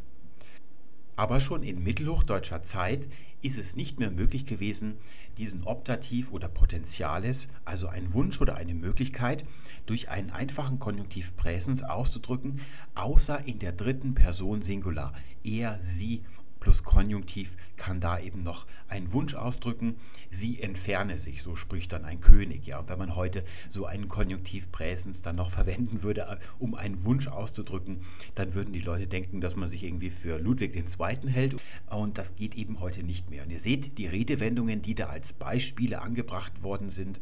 [1.16, 3.06] Aber schon in mittelhochdeutscher Zeit
[3.40, 4.96] ist es nicht mehr möglich gewesen,
[5.38, 9.44] diesen Optativ oder Potentiales, also einen Wunsch oder eine Möglichkeit,
[9.86, 12.60] durch einen einfachen Konjunktiv Präsens auszudrücken,
[12.94, 15.12] außer in der dritten Person Singular.
[15.44, 16.24] Er, sie
[16.64, 19.96] plus Konjunktiv kann da eben noch einen Wunsch ausdrücken.
[20.30, 22.66] Sie entferne sich, so spricht dann ein König.
[22.66, 26.74] Ja, und wenn man heute so einen Konjunktiv Präsens dann noch verwenden würde, äh, um
[26.74, 28.00] einen Wunsch auszudrücken,
[28.34, 31.30] dann würden die Leute denken, dass man sich irgendwie für Ludwig II.
[31.30, 31.56] hält.
[31.90, 33.42] Und das geht eben heute nicht mehr.
[33.44, 37.20] Und ihr seht, die Redewendungen, die da als Beispiele angebracht worden sind,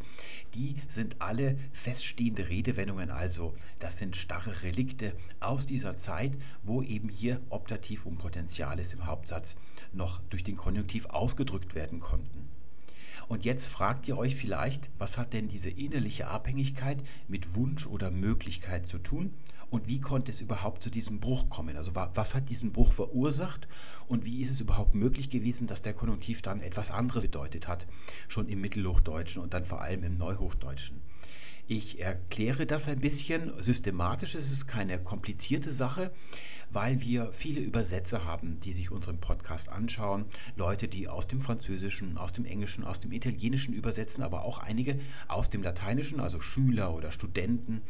[0.55, 3.11] die sind alle feststehende Redewendungen.
[3.11, 8.93] Also das sind starre Relikte aus dieser Zeit, wo eben hier Optativ und Potential ist
[8.93, 9.32] im Hauptsatz
[9.93, 12.49] noch durch den Konjunktiv ausgedrückt werden konnten.
[13.29, 18.11] Und jetzt fragt ihr euch vielleicht, was hat denn diese innerliche Abhängigkeit mit Wunsch oder
[18.11, 19.33] Möglichkeit zu tun?
[19.71, 21.77] Und wie konnte es überhaupt zu diesem Bruch kommen?
[21.77, 23.69] Also was hat diesen Bruch verursacht
[24.07, 27.87] und wie ist es überhaupt möglich gewesen, dass der Konjunktiv dann etwas anderes bedeutet hat,
[28.29, 31.01] schon im Mittelhochdeutschen und dann vor allem im Neuhochdeutschen?
[31.69, 36.13] Ich erkläre das ein bisschen systematisch, es ist keine komplizierte Sache
[36.73, 40.25] weil wir viele Übersetzer haben, die sich unseren Podcast anschauen.
[40.57, 44.99] Leute, die aus dem Französischen, aus dem Englischen, aus dem Italienischen übersetzen, aber auch einige
[45.29, 47.83] aus dem Lateinischen, also Schüler oder Studenten.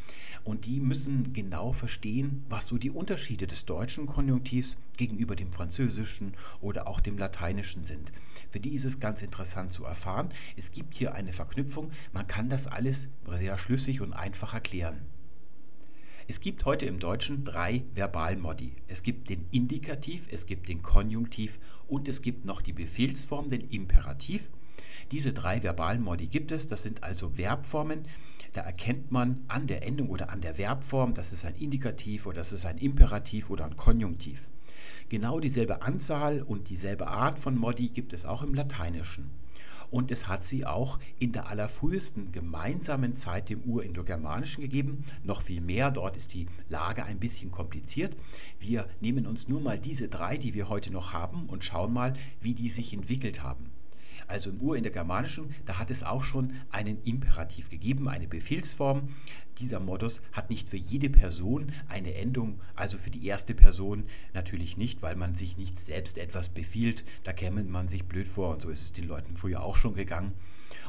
[0.45, 6.35] Und die müssen genau verstehen, was so die Unterschiede des deutschen Konjunktivs gegenüber dem Französischen
[6.61, 8.13] oder auch dem Lateinischen sind.
[8.51, 10.31] Für die ist es ganz interessant zu erfahren.
[10.57, 11.91] Es gibt hier eine Verknüpfung.
[12.13, 15.12] Man kann das alles sehr schlüssig und einfach erklären.
[16.29, 18.73] Es gibt heute im Deutschen drei Verbalmodi.
[18.87, 21.59] Es gibt den Indikativ, es gibt den Konjunktiv
[21.89, 24.51] und es gibt noch die Befehlsform, den Imperativ.
[25.11, 28.07] Diese drei Verbalmodi gibt es, das sind also Verbformen.
[28.53, 32.37] Da erkennt man an der Endung oder an der Verbform, das ist ein Indikativ oder
[32.37, 34.49] das ist ein Imperativ oder ein Konjunktiv.
[35.09, 39.42] Genau dieselbe Anzahl und dieselbe Art von Modi gibt es auch im Lateinischen
[39.93, 45.05] und es hat sie auch in der allerfrühesten gemeinsamen Zeit dem Urindogermanischen gegeben.
[45.23, 48.17] Noch viel mehr, dort ist die Lage ein bisschen kompliziert.
[48.59, 52.15] Wir nehmen uns nur mal diese drei, die wir heute noch haben und schauen mal,
[52.41, 53.71] wie die sich entwickelt haben.
[54.33, 59.11] Also im Urindogermanischen, da hat es auch schon einen Imperativ gegeben, eine Befehlsform.
[59.59, 64.79] Dieser Modus hat nicht für jede Person eine Endung, also für die erste Person natürlich
[64.79, 67.05] nicht, weil man sich nicht selbst etwas befiehlt.
[67.25, 69.93] Da käme man sich blöd vor und so ist es den Leuten früher auch schon
[69.93, 70.33] gegangen.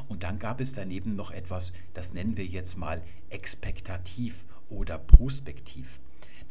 [0.08, 6.00] Und dann gab es daneben noch etwas, das nennen wir jetzt mal expektativ oder prospektiv.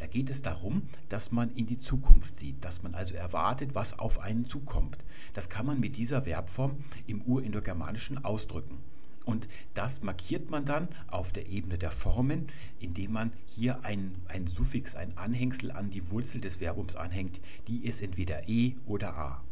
[0.02, 4.00] Da geht es darum, dass man in die Zukunft sieht, dass man also erwartet, was
[4.00, 4.98] auf einen zukommt.
[5.32, 6.74] Das kann man mit dieser Verbform
[7.06, 8.78] im Urindogermanischen ausdrücken.
[9.24, 12.48] Und das markiert man dann auf der Ebene der Formen,
[12.80, 17.38] indem man hier ein, ein Suffix, ein Anhängsel an die Wurzel des Verbums anhängt.
[17.68, 19.44] Die ist entweder e oder a.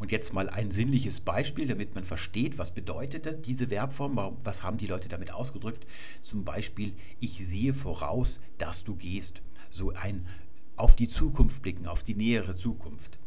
[0.00, 4.78] Und jetzt mal ein sinnliches Beispiel, damit man versteht, was bedeutet diese Verbform, was haben
[4.78, 5.86] die Leute damit ausgedrückt.
[6.24, 9.42] Zum Beispiel, ich sehe voraus, dass du gehst.
[9.70, 10.26] So ein
[10.76, 13.18] auf die Zukunft blicken, auf die nähere Zukunft.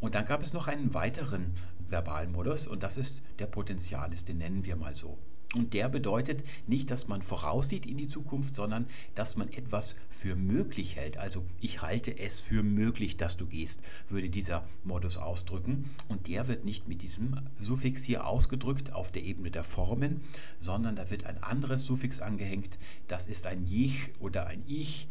[0.00, 1.54] Und dann gab es noch einen weiteren
[1.88, 5.18] Verbalmodus und das ist der Potentialis, den nennen wir mal so.
[5.54, 10.34] Und der bedeutet nicht, dass man voraussieht in die Zukunft, sondern dass man etwas für
[10.34, 11.16] möglich hält.
[11.18, 15.90] Also ich halte es für möglich, dass du gehst, würde dieser Modus ausdrücken.
[16.08, 20.20] Und der wird nicht mit diesem Suffix hier ausgedrückt auf der Ebene der Formen,
[20.58, 22.76] sondern da wird ein anderes Suffix angehängt.
[23.08, 25.08] Das ist ein Jich oder ein Ich.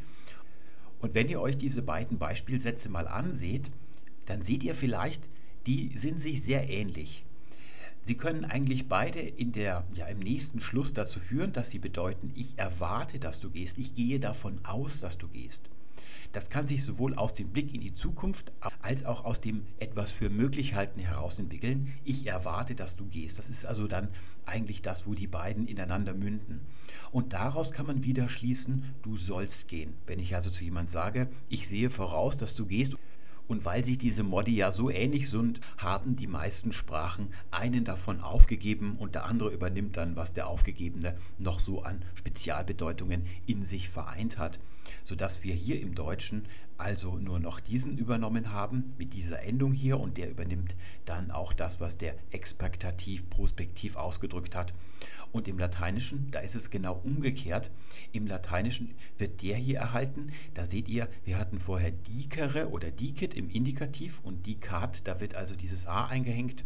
[0.99, 3.71] Und wenn ihr euch diese beiden Beispielsätze mal anseht,
[4.25, 5.23] dann seht ihr vielleicht,
[5.67, 7.25] die sind sich sehr ähnlich.
[8.03, 12.31] Sie können eigentlich beide in der, ja, im nächsten Schluss dazu führen, dass sie bedeuten,
[12.35, 15.69] ich erwarte, dass du gehst, ich gehe davon aus, dass du gehst.
[16.35, 20.11] Das kann sich sowohl aus dem Blick in die Zukunft als auch aus dem etwas
[20.11, 21.93] für möglich halten heraus entwickeln.
[22.03, 23.39] Ich erwarte, dass du gehst.
[23.39, 24.09] Das ist also dann
[24.45, 26.59] eigentlich das, wo die beiden ineinander münden.
[27.13, 29.93] Und daraus kann man wieder schließen, du sollst gehen.
[30.07, 32.97] Wenn ich also zu jemand sage, ich sehe voraus, dass du gehst
[33.47, 38.19] und weil sich diese Modi ja so ähnlich sind, haben die meisten Sprachen einen davon
[38.19, 43.87] aufgegeben und der andere übernimmt dann, was der Aufgegebene noch so an Spezialbedeutungen in sich
[43.87, 44.59] vereint hat.
[45.05, 49.99] Sodass wir hier im Deutschen also nur noch diesen übernommen haben mit dieser Endung hier
[49.99, 54.73] und der übernimmt dann auch das, was der expektativ prospektiv ausgedrückt hat.
[55.31, 57.69] Und im Lateinischen, da ist es genau umgekehrt.
[58.13, 60.31] Im Lateinischen wird der hier erhalten.
[60.53, 65.35] Da seht ihr, wir hatten vorher dicere oder dicit im Indikativ und dicat, da wird
[65.35, 66.63] also dieses a eingehängt.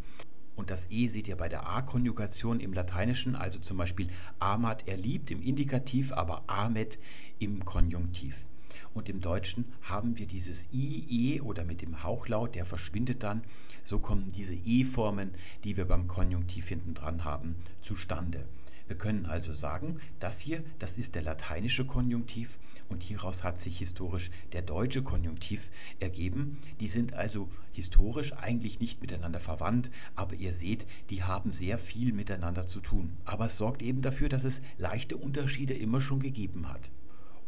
[0.55, 4.07] Und das E seht ihr bei der A-Konjugation im Lateinischen, also zum Beispiel
[4.39, 6.99] amat er liebt im Indikativ, aber amet
[7.39, 8.45] im Konjunktiv.
[8.93, 13.43] Und im Deutschen haben wir dieses I, E oder mit dem Hauchlaut, der verschwindet dann.
[13.83, 15.31] So kommen diese E-Formen,
[15.63, 18.45] die wir beim Konjunktiv hinten dran haben, zustande.
[18.87, 22.57] Wir können also sagen, das hier, das ist der lateinische Konjunktiv
[22.89, 26.57] und hieraus hat sich historisch der deutsche Konjunktiv ergeben.
[26.79, 32.13] Die sind also historisch eigentlich nicht miteinander verwandt, aber ihr seht, die haben sehr viel
[32.13, 33.15] miteinander zu tun.
[33.25, 36.89] Aber es sorgt eben dafür, dass es leichte Unterschiede immer schon gegeben hat.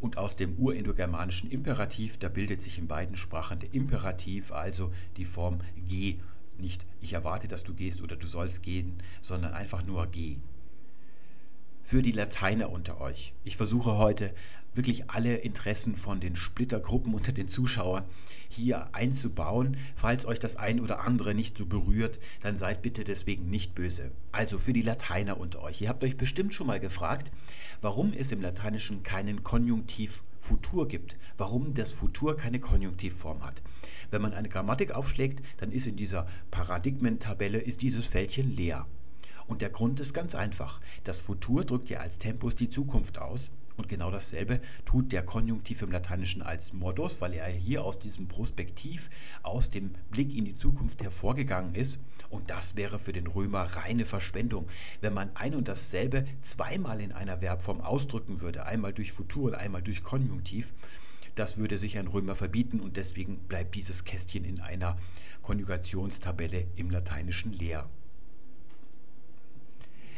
[0.02, 5.24] Und aus dem urindogermanischen Imperativ, da bildet sich in beiden Sprachen der Imperativ, also die
[5.24, 6.18] Form geh.
[6.58, 10.36] Nicht ich erwarte, dass du gehst oder du sollst gehen, sondern einfach nur geh
[11.84, 13.34] für die Lateiner unter euch.
[13.44, 14.32] Ich versuche heute
[14.74, 18.04] wirklich alle Interessen von den Splittergruppen unter den Zuschauern
[18.48, 19.76] hier einzubauen.
[19.94, 24.12] Falls euch das ein oder andere nicht so berührt, dann seid bitte deswegen nicht böse.
[24.30, 25.82] Also für die Lateiner unter euch.
[25.82, 27.30] Ihr habt euch bestimmt schon mal gefragt,
[27.82, 31.16] warum es im Lateinischen keinen Konjunktiv Futur gibt.
[31.36, 33.62] Warum das Futur keine Konjunktivform hat.
[34.10, 38.86] Wenn man eine Grammatik aufschlägt, dann ist in dieser Paradigmentabelle ist dieses Fältchen leer.
[39.46, 40.80] Und der Grund ist ganz einfach.
[41.04, 43.50] Das Futur drückt ja als Tempus die Zukunft aus.
[43.76, 48.28] Und genau dasselbe tut der Konjunktiv im Lateinischen als Modus, weil er hier aus diesem
[48.28, 49.10] Prospektiv,
[49.42, 51.98] aus dem Blick in die Zukunft hervorgegangen ist.
[52.30, 54.66] Und das wäre für den Römer reine Verschwendung,
[55.00, 59.54] wenn man ein und dasselbe zweimal in einer Verbform ausdrücken würde, einmal durch Futur und
[59.54, 60.72] einmal durch Konjunktiv.
[61.34, 64.98] Das würde sich ein Römer verbieten und deswegen bleibt dieses Kästchen in einer
[65.40, 67.88] Konjugationstabelle im Lateinischen leer.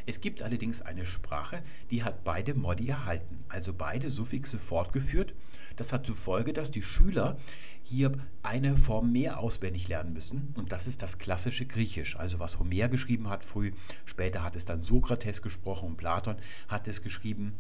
[0.07, 5.35] Es gibt allerdings eine Sprache, die hat beide Modi erhalten, also beide Suffixe fortgeführt.
[5.77, 7.37] Das hat zur Folge, dass die Schüler
[7.85, 10.53] hier eine Form mehr auswendig lernen müssen.
[10.57, 13.73] Und das ist das klassische Griechisch, also was Homer geschrieben hat früh.
[14.05, 16.37] Später hat es dann Sokrates gesprochen und Platon
[16.69, 17.55] hat es geschrieben.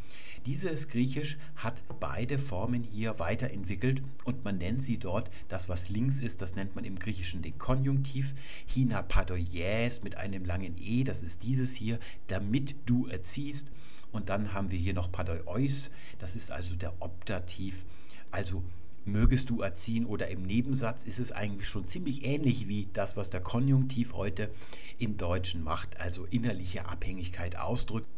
[0.46, 6.20] Dieses Griechisch hat beide Formen hier weiterentwickelt und man nennt sie dort, das was links
[6.20, 8.34] ist, das nennt man im Griechischen den Konjunktiv.
[8.66, 13.68] Hina padoies mit einem langen E, das ist dieses hier, damit du erziehst.
[14.12, 17.84] Und dann haben wir hier noch padoios, das ist also der Optativ,
[18.30, 18.62] also
[19.04, 23.30] mögest du erziehen oder im Nebensatz ist es eigentlich schon ziemlich ähnlich wie das, was
[23.30, 24.50] der Konjunktiv heute
[24.98, 28.08] im Deutschen macht, also innerliche Abhängigkeit ausdrückt.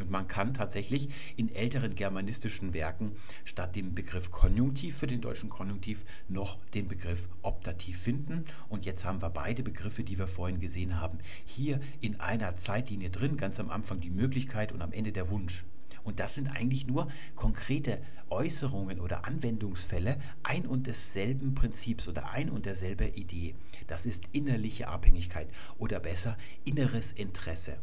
[0.00, 5.48] Und man kann tatsächlich in älteren germanistischen Werken statt dem Begriff Konjunktiv für den deutschen
[5.48, 8.44] Konjunktiv noch den Begriff Optativ finden.
[8.68, 13.10] Und jetzt haben wir beide Begriffe, die wir vorhin gesehen haben, hier in einer Zeitlinie
[13.10, 15.64] drin, ganz am Anfang die Möglichkeit und am Ende der Wunsch.
[16.08, 22.48] Und das sind eigentlich nur konkrete Äußerungen oder Anwendungsfälle ein und desselben Prinzips oder ein
[22.48, 23.54] und derselbe Idee.
[23.88, 27.76] Das ist innerliche Abhängigkeit oder besser inneres Interesse.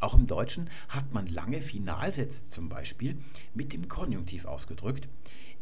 [0.00, 3.18] Auch im Deutschen hat man lange Finalsätze zum Beispiel
[3.52, 5.06] mit dem Konjunktiv ausgedrückt.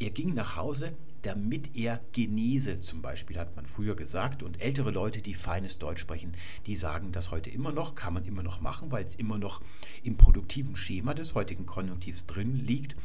[0.05, 4.43] Er ging nach Hause, damit er genese, zum Beispiel hat man früher gesagt.
[4.43, 6.35] Und ältere Leute, die feines Deutsch sprechen,
[6.67, 9.63] die sagen das heute immer noch, kann man immer noch machen, weil es immer noch
[10.03, 12.97] im produktiven Schema des heutigen Konjunktivs drin liegt.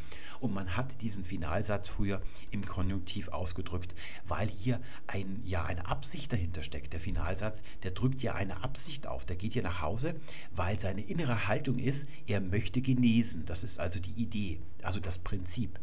[0.41, 3.95] Und man hat diesen Finalsatz früher im Konjunktiv ausgedrückt,
[4.27, 6.91] weil hier ein, ja, eine Absicht dahinter steckt.
[6.91, 9.25] Der Finalsatz, der drückt ja eine Absicht auf.
[9.25, 10.15] Der geht ja nach Hause,
[10.51, 13.45] weil seine innere Haltung ist, er möchte genesen.
[13.45, 15.79] Das ist also die Idee, also das Prinzip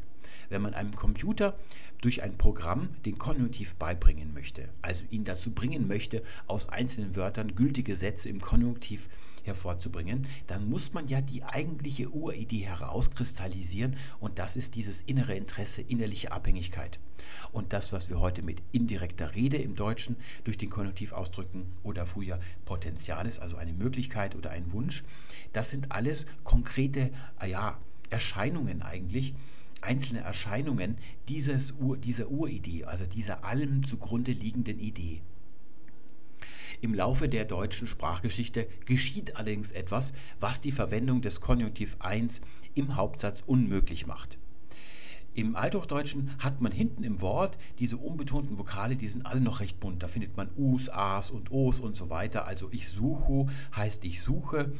[0.48, 1.56] wenn man einem Computer
[2.00, 7.54] durch ein Programm den Konjunktiv beibringen möchte, also ihn dazu bringen möchte, aus einzelnen Wörtern
[7.54, 9.08] gültige Sätze im Konjunktiv
[9.46, 15.82] hervorzubringen, dann muss man ja die eigentliche Uridee herauskristallisieren und das ist dieses innere Interesse,
[15.82, 16.98] innerliche Abhängigkeit.
[17.52, 22.06] Und das, was wir heute mit indirekter Rede im Deutschen durch den Konjunktiv ausdrücken oder
[22.06, 25.04] früher Potenzial ist, also eine Möglichkeit oder ein Wunsch,
[25.52, 27.10] das sind alles konkrete
[27.46, 27.78] ja,
[28.10, 29.34] Erscheinungen eigentlich,
[29.86, 30.96] einzelne Erscheinungen
[31.28, 35.22] dieses Ur, dieser Uridee, also dieser allem zugrunde liegenden Idee.
[36.82, 42.42] Im Laufe der deutschen Sprachgeschichte geschieht allerdings etwas, was die Verwendung des Konjunktiv 1
[42.74, 44.38] im Hauptsatz unmöglich macht.
[45.36, 49.78] Im Althochdeutschen hat man hinten im Wort diese unbetonten Vokale, die sind alle noch recht
[49.80, 50.02] bunt.
[50.02, 52.46] Da findet man Us, As und Os und so weiter.
[52.46, 54.72] Also ich suche heißt ich suche.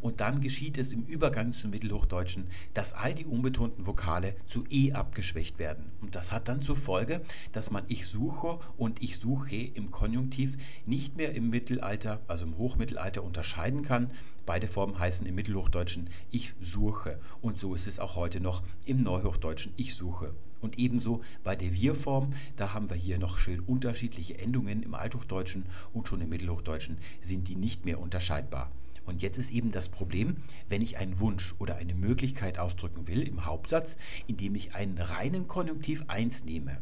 [0.00, 4.92] Und dann geschieht es im Übergang zum Mittelhochdeutschen, dass all die unbetonten Vokale zu E
[4.92, 5.92] abgeschwächt werden.
[6.00, 7.20] Und das hat dann zur Folge,
[7.52, 12.56] dass man ich suche und ich suche im Konjunktiv nicht mehr im Mittelalter, also im
[12.56, 14.10] Hochmittelalter unterscheiden kann.
[14.46, 17.20] Beide Formen heißen im Mittelhochdeutschen ich suche.
[17.40, 20.34] Und so ist es auch heute noch im Neuhochdeutschen ich suche.
[20.60, 25.66] Und ebenso bei der Wir-Form, da haben wir hier noch schön unterschiedliche Endungen im Althochdeutschen
[25.92, 28.70] und schon im Mittelhochdeutschen sind die nicht mehr unterscheidbar.
[29.06, 30.36] Und jetzt ist eben das Problem,
[30.68, 33.96] wenn ich einen Wunsch oder eine Möglichkeit ausdrücken will im Hauptsatz,
[34.26, 36.78] indem ich einen reinen Konjunktiv 1 nehme.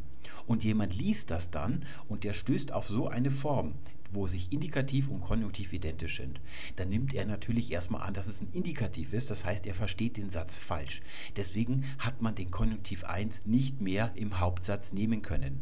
[0.47, 3.75] Und jemand liest das dann und der stößt auf so eine Form,
[4.11, 6.41] wo sich Indikativ und Konjunktiv identisch sind,
[6.77, 9.31] dann nimmt er natürlich erstmal an, dass es ein Indikativ ist.
[9.31, 11.03] Das heißt, er versteht den Satz falsch.
[11.37, 15.61] Deswegen hat man den Konjunktiv 1 nicht mehr im Hauptsatz nehmen können.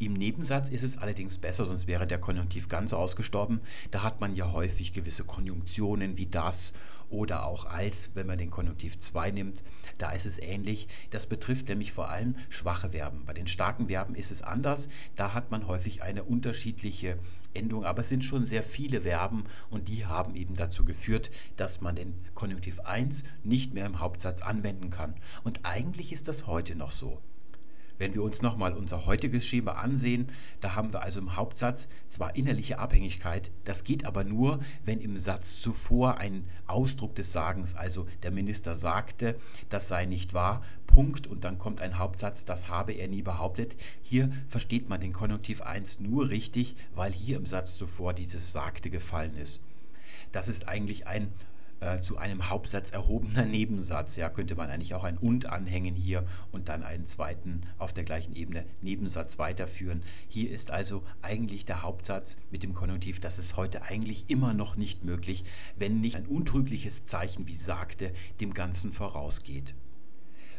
[0.00, 3.60] Im Nebensatz ist es allerdings besser, sonst wäre der Konjunktiv ganz ausgestorben.
[3.90, 6.72] Da hat man ja häufig gewisse Konjunktionen wie das
[7.10, 9.62] oder auch als, wenn man den Konjunktiv 2 nimmt.
[9.98, 10.88] Da ist es ähnlich.
[11.10, 13.26] Das betrifft nämlich vor allem schwache Verben.
[13.26, 14.88] Bei den starken Verben ist es anders.
[15.16, 17.18] Da hat man häufig eine unterschiedliche
[17.52, 21.82] Endung, aber es sind schon sehr viele Verben und die haben eben dazu geführt, dass
[21.82, 25.16] man den Konjunktiv 1 nicht mehr im Hauptsatz anwenden kann.
[25.44, 27.20] Und eigentlich ist das heute noch so.
[28.00, 30.30] Wenn wir uns nochmal unser heutiges Schema ansehen,
[30.62, 35.18] da haben wir also im Hauptsatz zwar innerliche Abhängigkeit, das geht aber nur, wenn im
[35.18, 39.36] Satz zuvor ein Ausdruck des Sagens, also der Minister sagte,
[39.68, 43.76] das sei nicht wahr, Punkt und dann kommt ein Hauptsatz, das habe er nie behauptet.
[44.00, 48.88] Hier versteht man den Konjunktiv 1 nur richtig, weil hier im Satz zuvor dieses sagte
[48.88, 49.60] gefallen ist.
[50.32, 51.34] Das ist eigentlich ein
[51.80, 54.16] äh, zu einem Hauptsatz erhobener Nebensatz.
[54.16, 58.04] Ja, könnte man eigentlich auch ein und anhängen hier und dann einen zweiten auf der
[58.04, 60.02] gleichen Ebene Nebensatz weiterführen.
[60.28, 64.76] Hier ist also eigentlich der Hauptsatz mit dem Konjunktiv, das ist heute eigentlich immer noch
[64.76, 65.44] nicht möglich,
[65.76, 69.74] wenn nicht ein untrügliches Zeichen wie sagte dem Ganzen vorausgeht.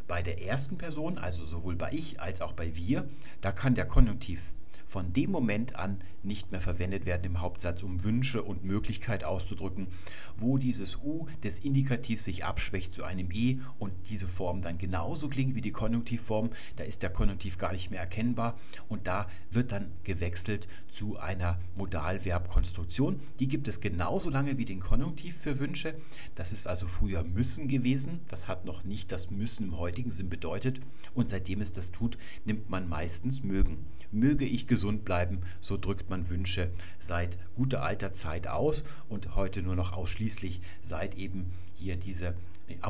[0.08, 3.08] Bei der ersten Person, also sowohl bei ich als auch bei wir,
[3.40, 4.54] da kann der Konjunktiv
[4.92, 9.88] von dem Moment an nicht mehr verwendet werden im Hauptsatz, um Wünsche und Möglichkeit auszudrücken,
[10.36, 15.30] wo dieses U des Indikativs sich abschwächt zu einem E und diese Form dann genauso
[15.30, 19.72] klingt wie die Konjunktivform, da ist der Konjunktiv gar nicht mehr erkennbar und da wird
[19.72, 23.22] dann gewechselt zu einer Modalverbkonstruktion.
[23.40, 25.96] Die gibt es genauso lange wie den Konjunktiv für Wünsche.
[26.36, 28.20] Das ist also früher müssen gewesen.
[28.28, 30.82] Das hat noch nicht das müssen im heutigen Sinn bedeutet
[31.14, 33.86] und seitdem es das tut, nimmt man meistens mögen.
[34.12, 39.62] Möge ich gesund bleiben, so drückt man Wünsche seit guter alter Zeit aus und heute
[39.62, 42.36] nur noch ausschließlich seit eben hier diese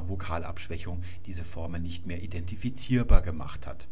[0.08, 3.88] Vokalabschwächung diese Formen nicht mehr identifizierbar gemacht hat.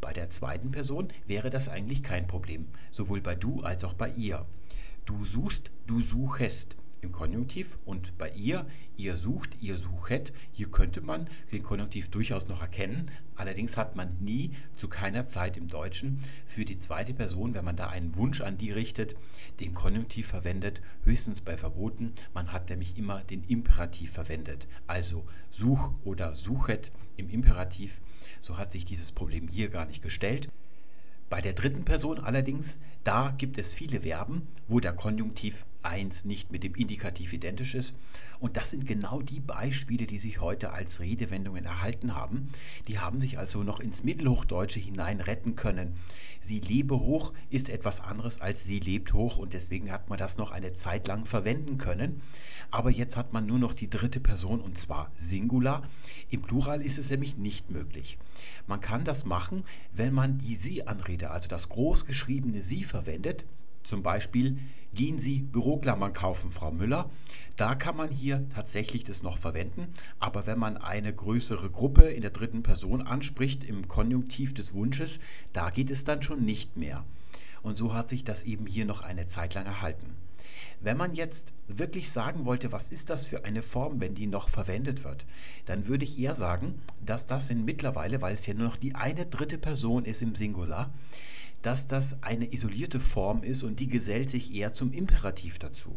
[0.00, 4.10] Bei der zweiten Person wäre das eigentlich kein Problem, sowohl bei du als auch bei
[4.10, 4.46] ihr.
[5.04, 8.64] Du suchst, du suchest im Konjunktiv und bei ihr,
[8.96, 13.10] ihr sucht, ihr suchet, hier könnte man den Konjunktiv durchaus noch erkennen.
[13.34, 17.76] Allerdings hat man nie zu keiner Zeit im Deutschen für die zweite Person, wenn man
[17.76, 19.16] da einen Wunsch an die richtet,
[19.58, 22.12] den Konjunktiv verwendet, höchstens bei Verboten.
[22.34, 24.68] Man hat nämlich immer den Imperativ verwendet.
[24.86, 28.00] Also such oder suchet im Imperativ.
[28.40, 30.48] So hat sich dieses Problem hier gar nicht gestellt.
[31.28, 36.52] Bei der dritten Person allerdings, da gibt es viele Verben, wo der Konjunktiv 1 nicht
[36.52, 37.94] mit dem Indikativ identisch ist.
[38.40, 42.48] Und das sind genau die Beispiele, die sich heute als Redewendungen erhalten haben.
[42.88, 45.94] Die haben sich also noch ins Mittelhochdeutsche hinein retten können.
[46.40, 50.38] Sie lebe hoch ist etwas anderes als sie lebt hoch und deswegen hat man das
[50.38, 52.20] noch eine Zeit lang verwenden können.
[52.72, 55.82] Aber jetzt hat man nur noch die dritte Person und zwar Singular.
[56.30, 58.18] Im Plural ist es nämlich nicht möglich.
[58.66, 59.62] Man kann das machen,
[59.94, 63.44] wenn man die Sie-Anrede, also das großgeschriebene Sie verwendet.
[63.84, 64.58] Zum Beispiel,
[64.94, 67.10] gehen Sie Büroklammern kaufen, Frau Müller.
[67.56, 69.88] Da kann man hier tatsächlich das noch verwenden.
[70.18, 75.18] Aber wenn man eine größere Gruppe in der dritten Person anspricht, im Konjunktiv des Wunsches,
[75.52, 77.04] da geht es dann schon nicht mehr.
[77.62, 80.16] Und so hat sich das eben hier noch eine Zeit lang erhalten.
[80.80, 84.48] Wenn man jetzt wirklich sagen wollte, was ist das für eine Form, wenn die noch
[84.48, 85.24] verwendet wird,
[85.64, 88.96] dann würde ich eher sagen, dass das in mittlerweile, weil es ja nur noch die
[88.96, 90.92] eine dritte Person ist im Singular,
[91.62, 95.96] dass das eine isolierte Form ist und die gesellt sich eher zum Imperativ dazu.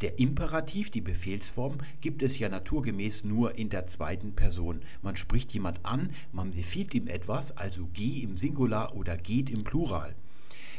[0.00, 4.80] Der Imperativ, die Befehlsform, gibt es ja naturgemäß nur in der zweiten Person.
[5.02, 9.64] Man spricht jemand an, man befiehlt ihm etwas, also geh im Singular oder geht im
[9.64, 10.14] Plural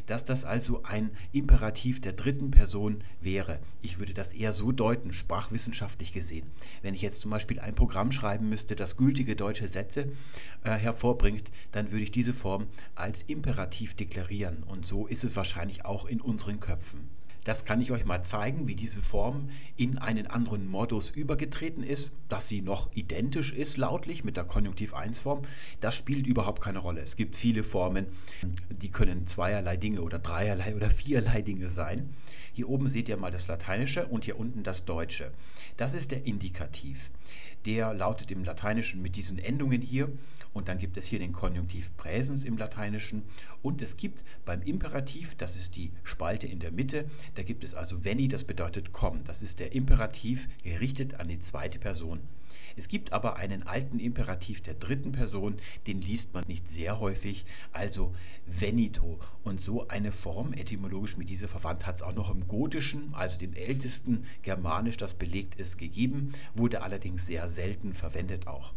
[0.10, 3.60] dass das also ein Imperativ der dritten Person wäre.
[3.82, 6.48] Ich würde das eher so deuten, sprachwissenschaftlich gesehen.
[6.82, 10.12] Wenn ich jetzt zum Beispiel ein Programm schreiben müsste, das gültige deutsche Sätze
[10.64, 14.64] äh, hervorbringt, dann würde ich diese Form als Imperativ deklarieren.
[14.64, 17.19] Und so ist es wahrscheinlich auch in unseren Köpfen.
[17.46, 22.12] Das kann ich euch mal zeigen, wie diese Form in einen anderen Modus übergetreten ist,
[22.28, 25.44] dass sie noch identisch ist lautlich mit der Konjunktiv 1 Form.
[25.80, 27.02] Das spielt überhaupt keine Rolle.
[27.02, 28.08] Es gibt viele Formen,
[28.70, 32.14] die können zweierlei Dinge oder dreierlei oder viererlei Dinge sein.
[32.54, 35.32] Hier oben seht ihr mal das Lateinische und hier unten das Deutsche.
[35.78, 37.10] Das ist der Indikativ.
[37.66, 40.10] Der lautet im Lateinischen mit diesen Endungen hier
[40.54, 43.24] und dann gibt es hier den Konjunktiv Präsens im Lateinischen.
[43.62, 47.74] Und es gibt beim Imperativ, das ist die Spalte in der Mitte, da gibt es
[47.74, 49.24] also Veni, das bedeutet komm.
[49.26, 52.22] Das ist der Imperativ gerichtet an die zweite Person.
[52.76, 57.46] Es gibt aber einen alten Imperativ der dritten Person, den liest man nicht sehr häufig,
[57.74, 59.20] also venito.
[59.44, 63.38] Und so eine Form, etymologisch mit dieser verwandt, hat es auch noch im Gotischen, also
[63.38, 68.74] dem ältesten Germanisch, das belegt ist, gegeben, wurde allerdings sehr selten verwendet auch.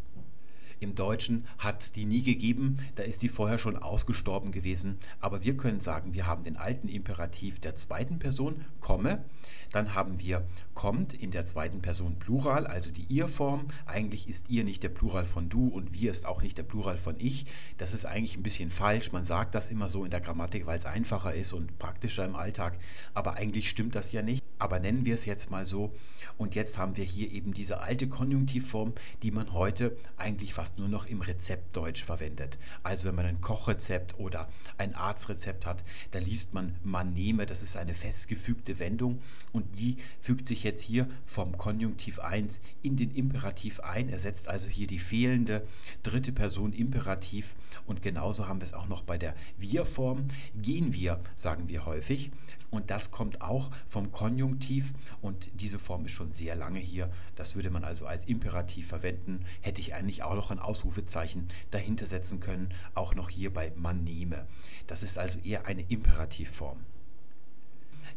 [0.83, 4.99] Im Deutschen hat es die nie gegeben, da ist die vorher schon ausgestorben gewesen.
[5.21, 9.25] Aber wir können sagen, wir haben den alten Imperativ der zweiten Person, komme.
[9.71, 13.69] Dann haben wir kommt in der zweiten Person Plural, also die Ihr-Form.
[13.87, 16.97] Eigentlich ist ihr nicht der Plural von du und wir ist auch nicht der Plural
[16.97, 17.47] von ich.
[17.79, 19.13] Das ist eigentlich ein bisschen falsch.
[19.13, 22.35] Man sagt das immer so in der Grammatik, weil es einfacher ist und praktischer im
[22.35, 22.77] Alltag.
[23.15, 24.42] Aber eigentlich stimmt das ja nicht.
[24.63, 25.93] Aber nennen wir es jetzt mal so.
[26.39, 28.93] Und jetzt haben wir hier eben diese alte Konjunktivform,
[29.25, 32.59] die man heute eigentlich fast nur noch im Rezeptdeutsch verwendet.
[32.85, 34.49] Also wenn man ein Kochrezept oder
[34.79, 35.83] ein Arztrezept hat,
[36.13, 40.83] da liest man man nehme, das ist eine festgefügte Wendung und die fügt sich jetzt
[40.83, 45.67] hier vom Konjunktiv 1 in den Imperativ ein, ersetzt also hier die fehlende
[46.05, 47.57] dritte Person Imperativ
[47.87, 50.29] und genauso haben wir es auch noch bei der Wir-Form.
[50.55, 52.31] Gehen wir, sagen wir häufig.
[52.73, 57.13] Und das kommt auch vom Konjunktiv und diese Form ist schon sehr lange hier.
[57.37, 59.45] Das würde man also als Imperativ verwenden.
[59.61, 64.05] Hätte ich eigentlich auch noch ein Ausrufezeichen dahinter setzen können, auch noch hier bei man
[64.05, 64.47] nehme.
[64.87, 66.79] Das ist also eher eine Imperativform.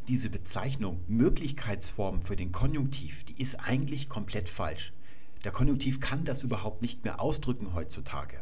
[0.07, 4.93] Diese Bezeichnung Möglichkeitsform für den Konjunktiv, die ist eigentlich komplett falsch.
[5.43, 8.39] Der Konjunktiv kann das überhaupt nicht mehr ausdrücken heutzutage.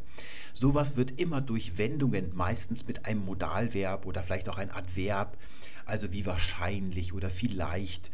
[0.53, 5.37] Sowas wird immer durch Wendungen, meistens mit einem Modalverb oder vielleicht auch ein Adverb,
[5.85, 8.11] also wie wahrscheinlich oder vielleicht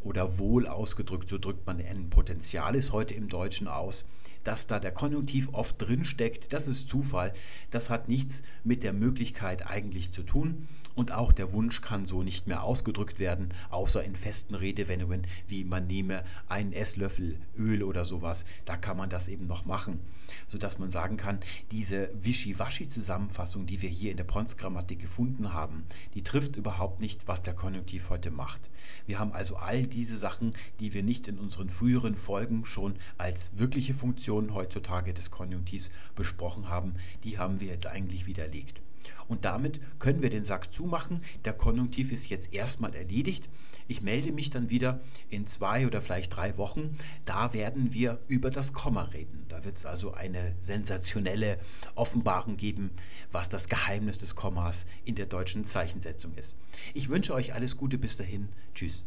[0.00, 4.04] oder wohl ausgedrückt, so drückt man ein Potentialis heute im Deutschen aus.
[4.44, 7.32] Dass da der Konjunktiv oft drinsteckt, das ist Zufall.
[7.70, 10.66] Das hat nichts mit der Möglichkeit eigentlich zu tun.
[10.94, 15.64] Und auch der Wunsch kann so nicht mehr ausgedrückt werden, außer in festen Redewendungen, wie
[15.64, 18.44] man nehme einen Esslöffel Öl oder sowas.
[18.64, 20.00] Da kann man das eben noch machen,
[20.48, 21.40] sodass man sagen kann,
[21.70, 25.84] diese Wischiwaschi-Zusammenfassung, die wir hier in der Pons-Grammatik gefunden haben,
[26.14, 28.68] die trifft überhaupt nicht, was der Konjunktiv heute macht.
[29.06, 33.50] Wir haben also all diese Sachen, die wir nicht in unseren früheren Folgen schon als
[33.54, 38.80] wirkliche Funktionen heutzutage des Konjunktivs besprochen haben, die haben wir jetzt eigentlich widerlegt.
[39.28, 41.22] Und damit können wir den Sack zumachen.
[41.44, 43.48] Der Konjunktiv ist jetzt erstmal erledigt.
[43.88, 46.96] Ich melde mich dann wieder in zwei oder vielleicht drei Wochen.
[47.24, 49.44] Da werden wir über das Komma reden.
[49.48, 51.58] Da wird es also eine sensationelle
[51.94, 52.90] Offenbarung geben,
[53.32, 56.56] was das Geheimnis des Kommas in der deutschen Zeichensetzung ist.
[56.94, 58.48] Ich wünsche euch alles Gute bis dahin.
[58.74, 59.04] Tschüss.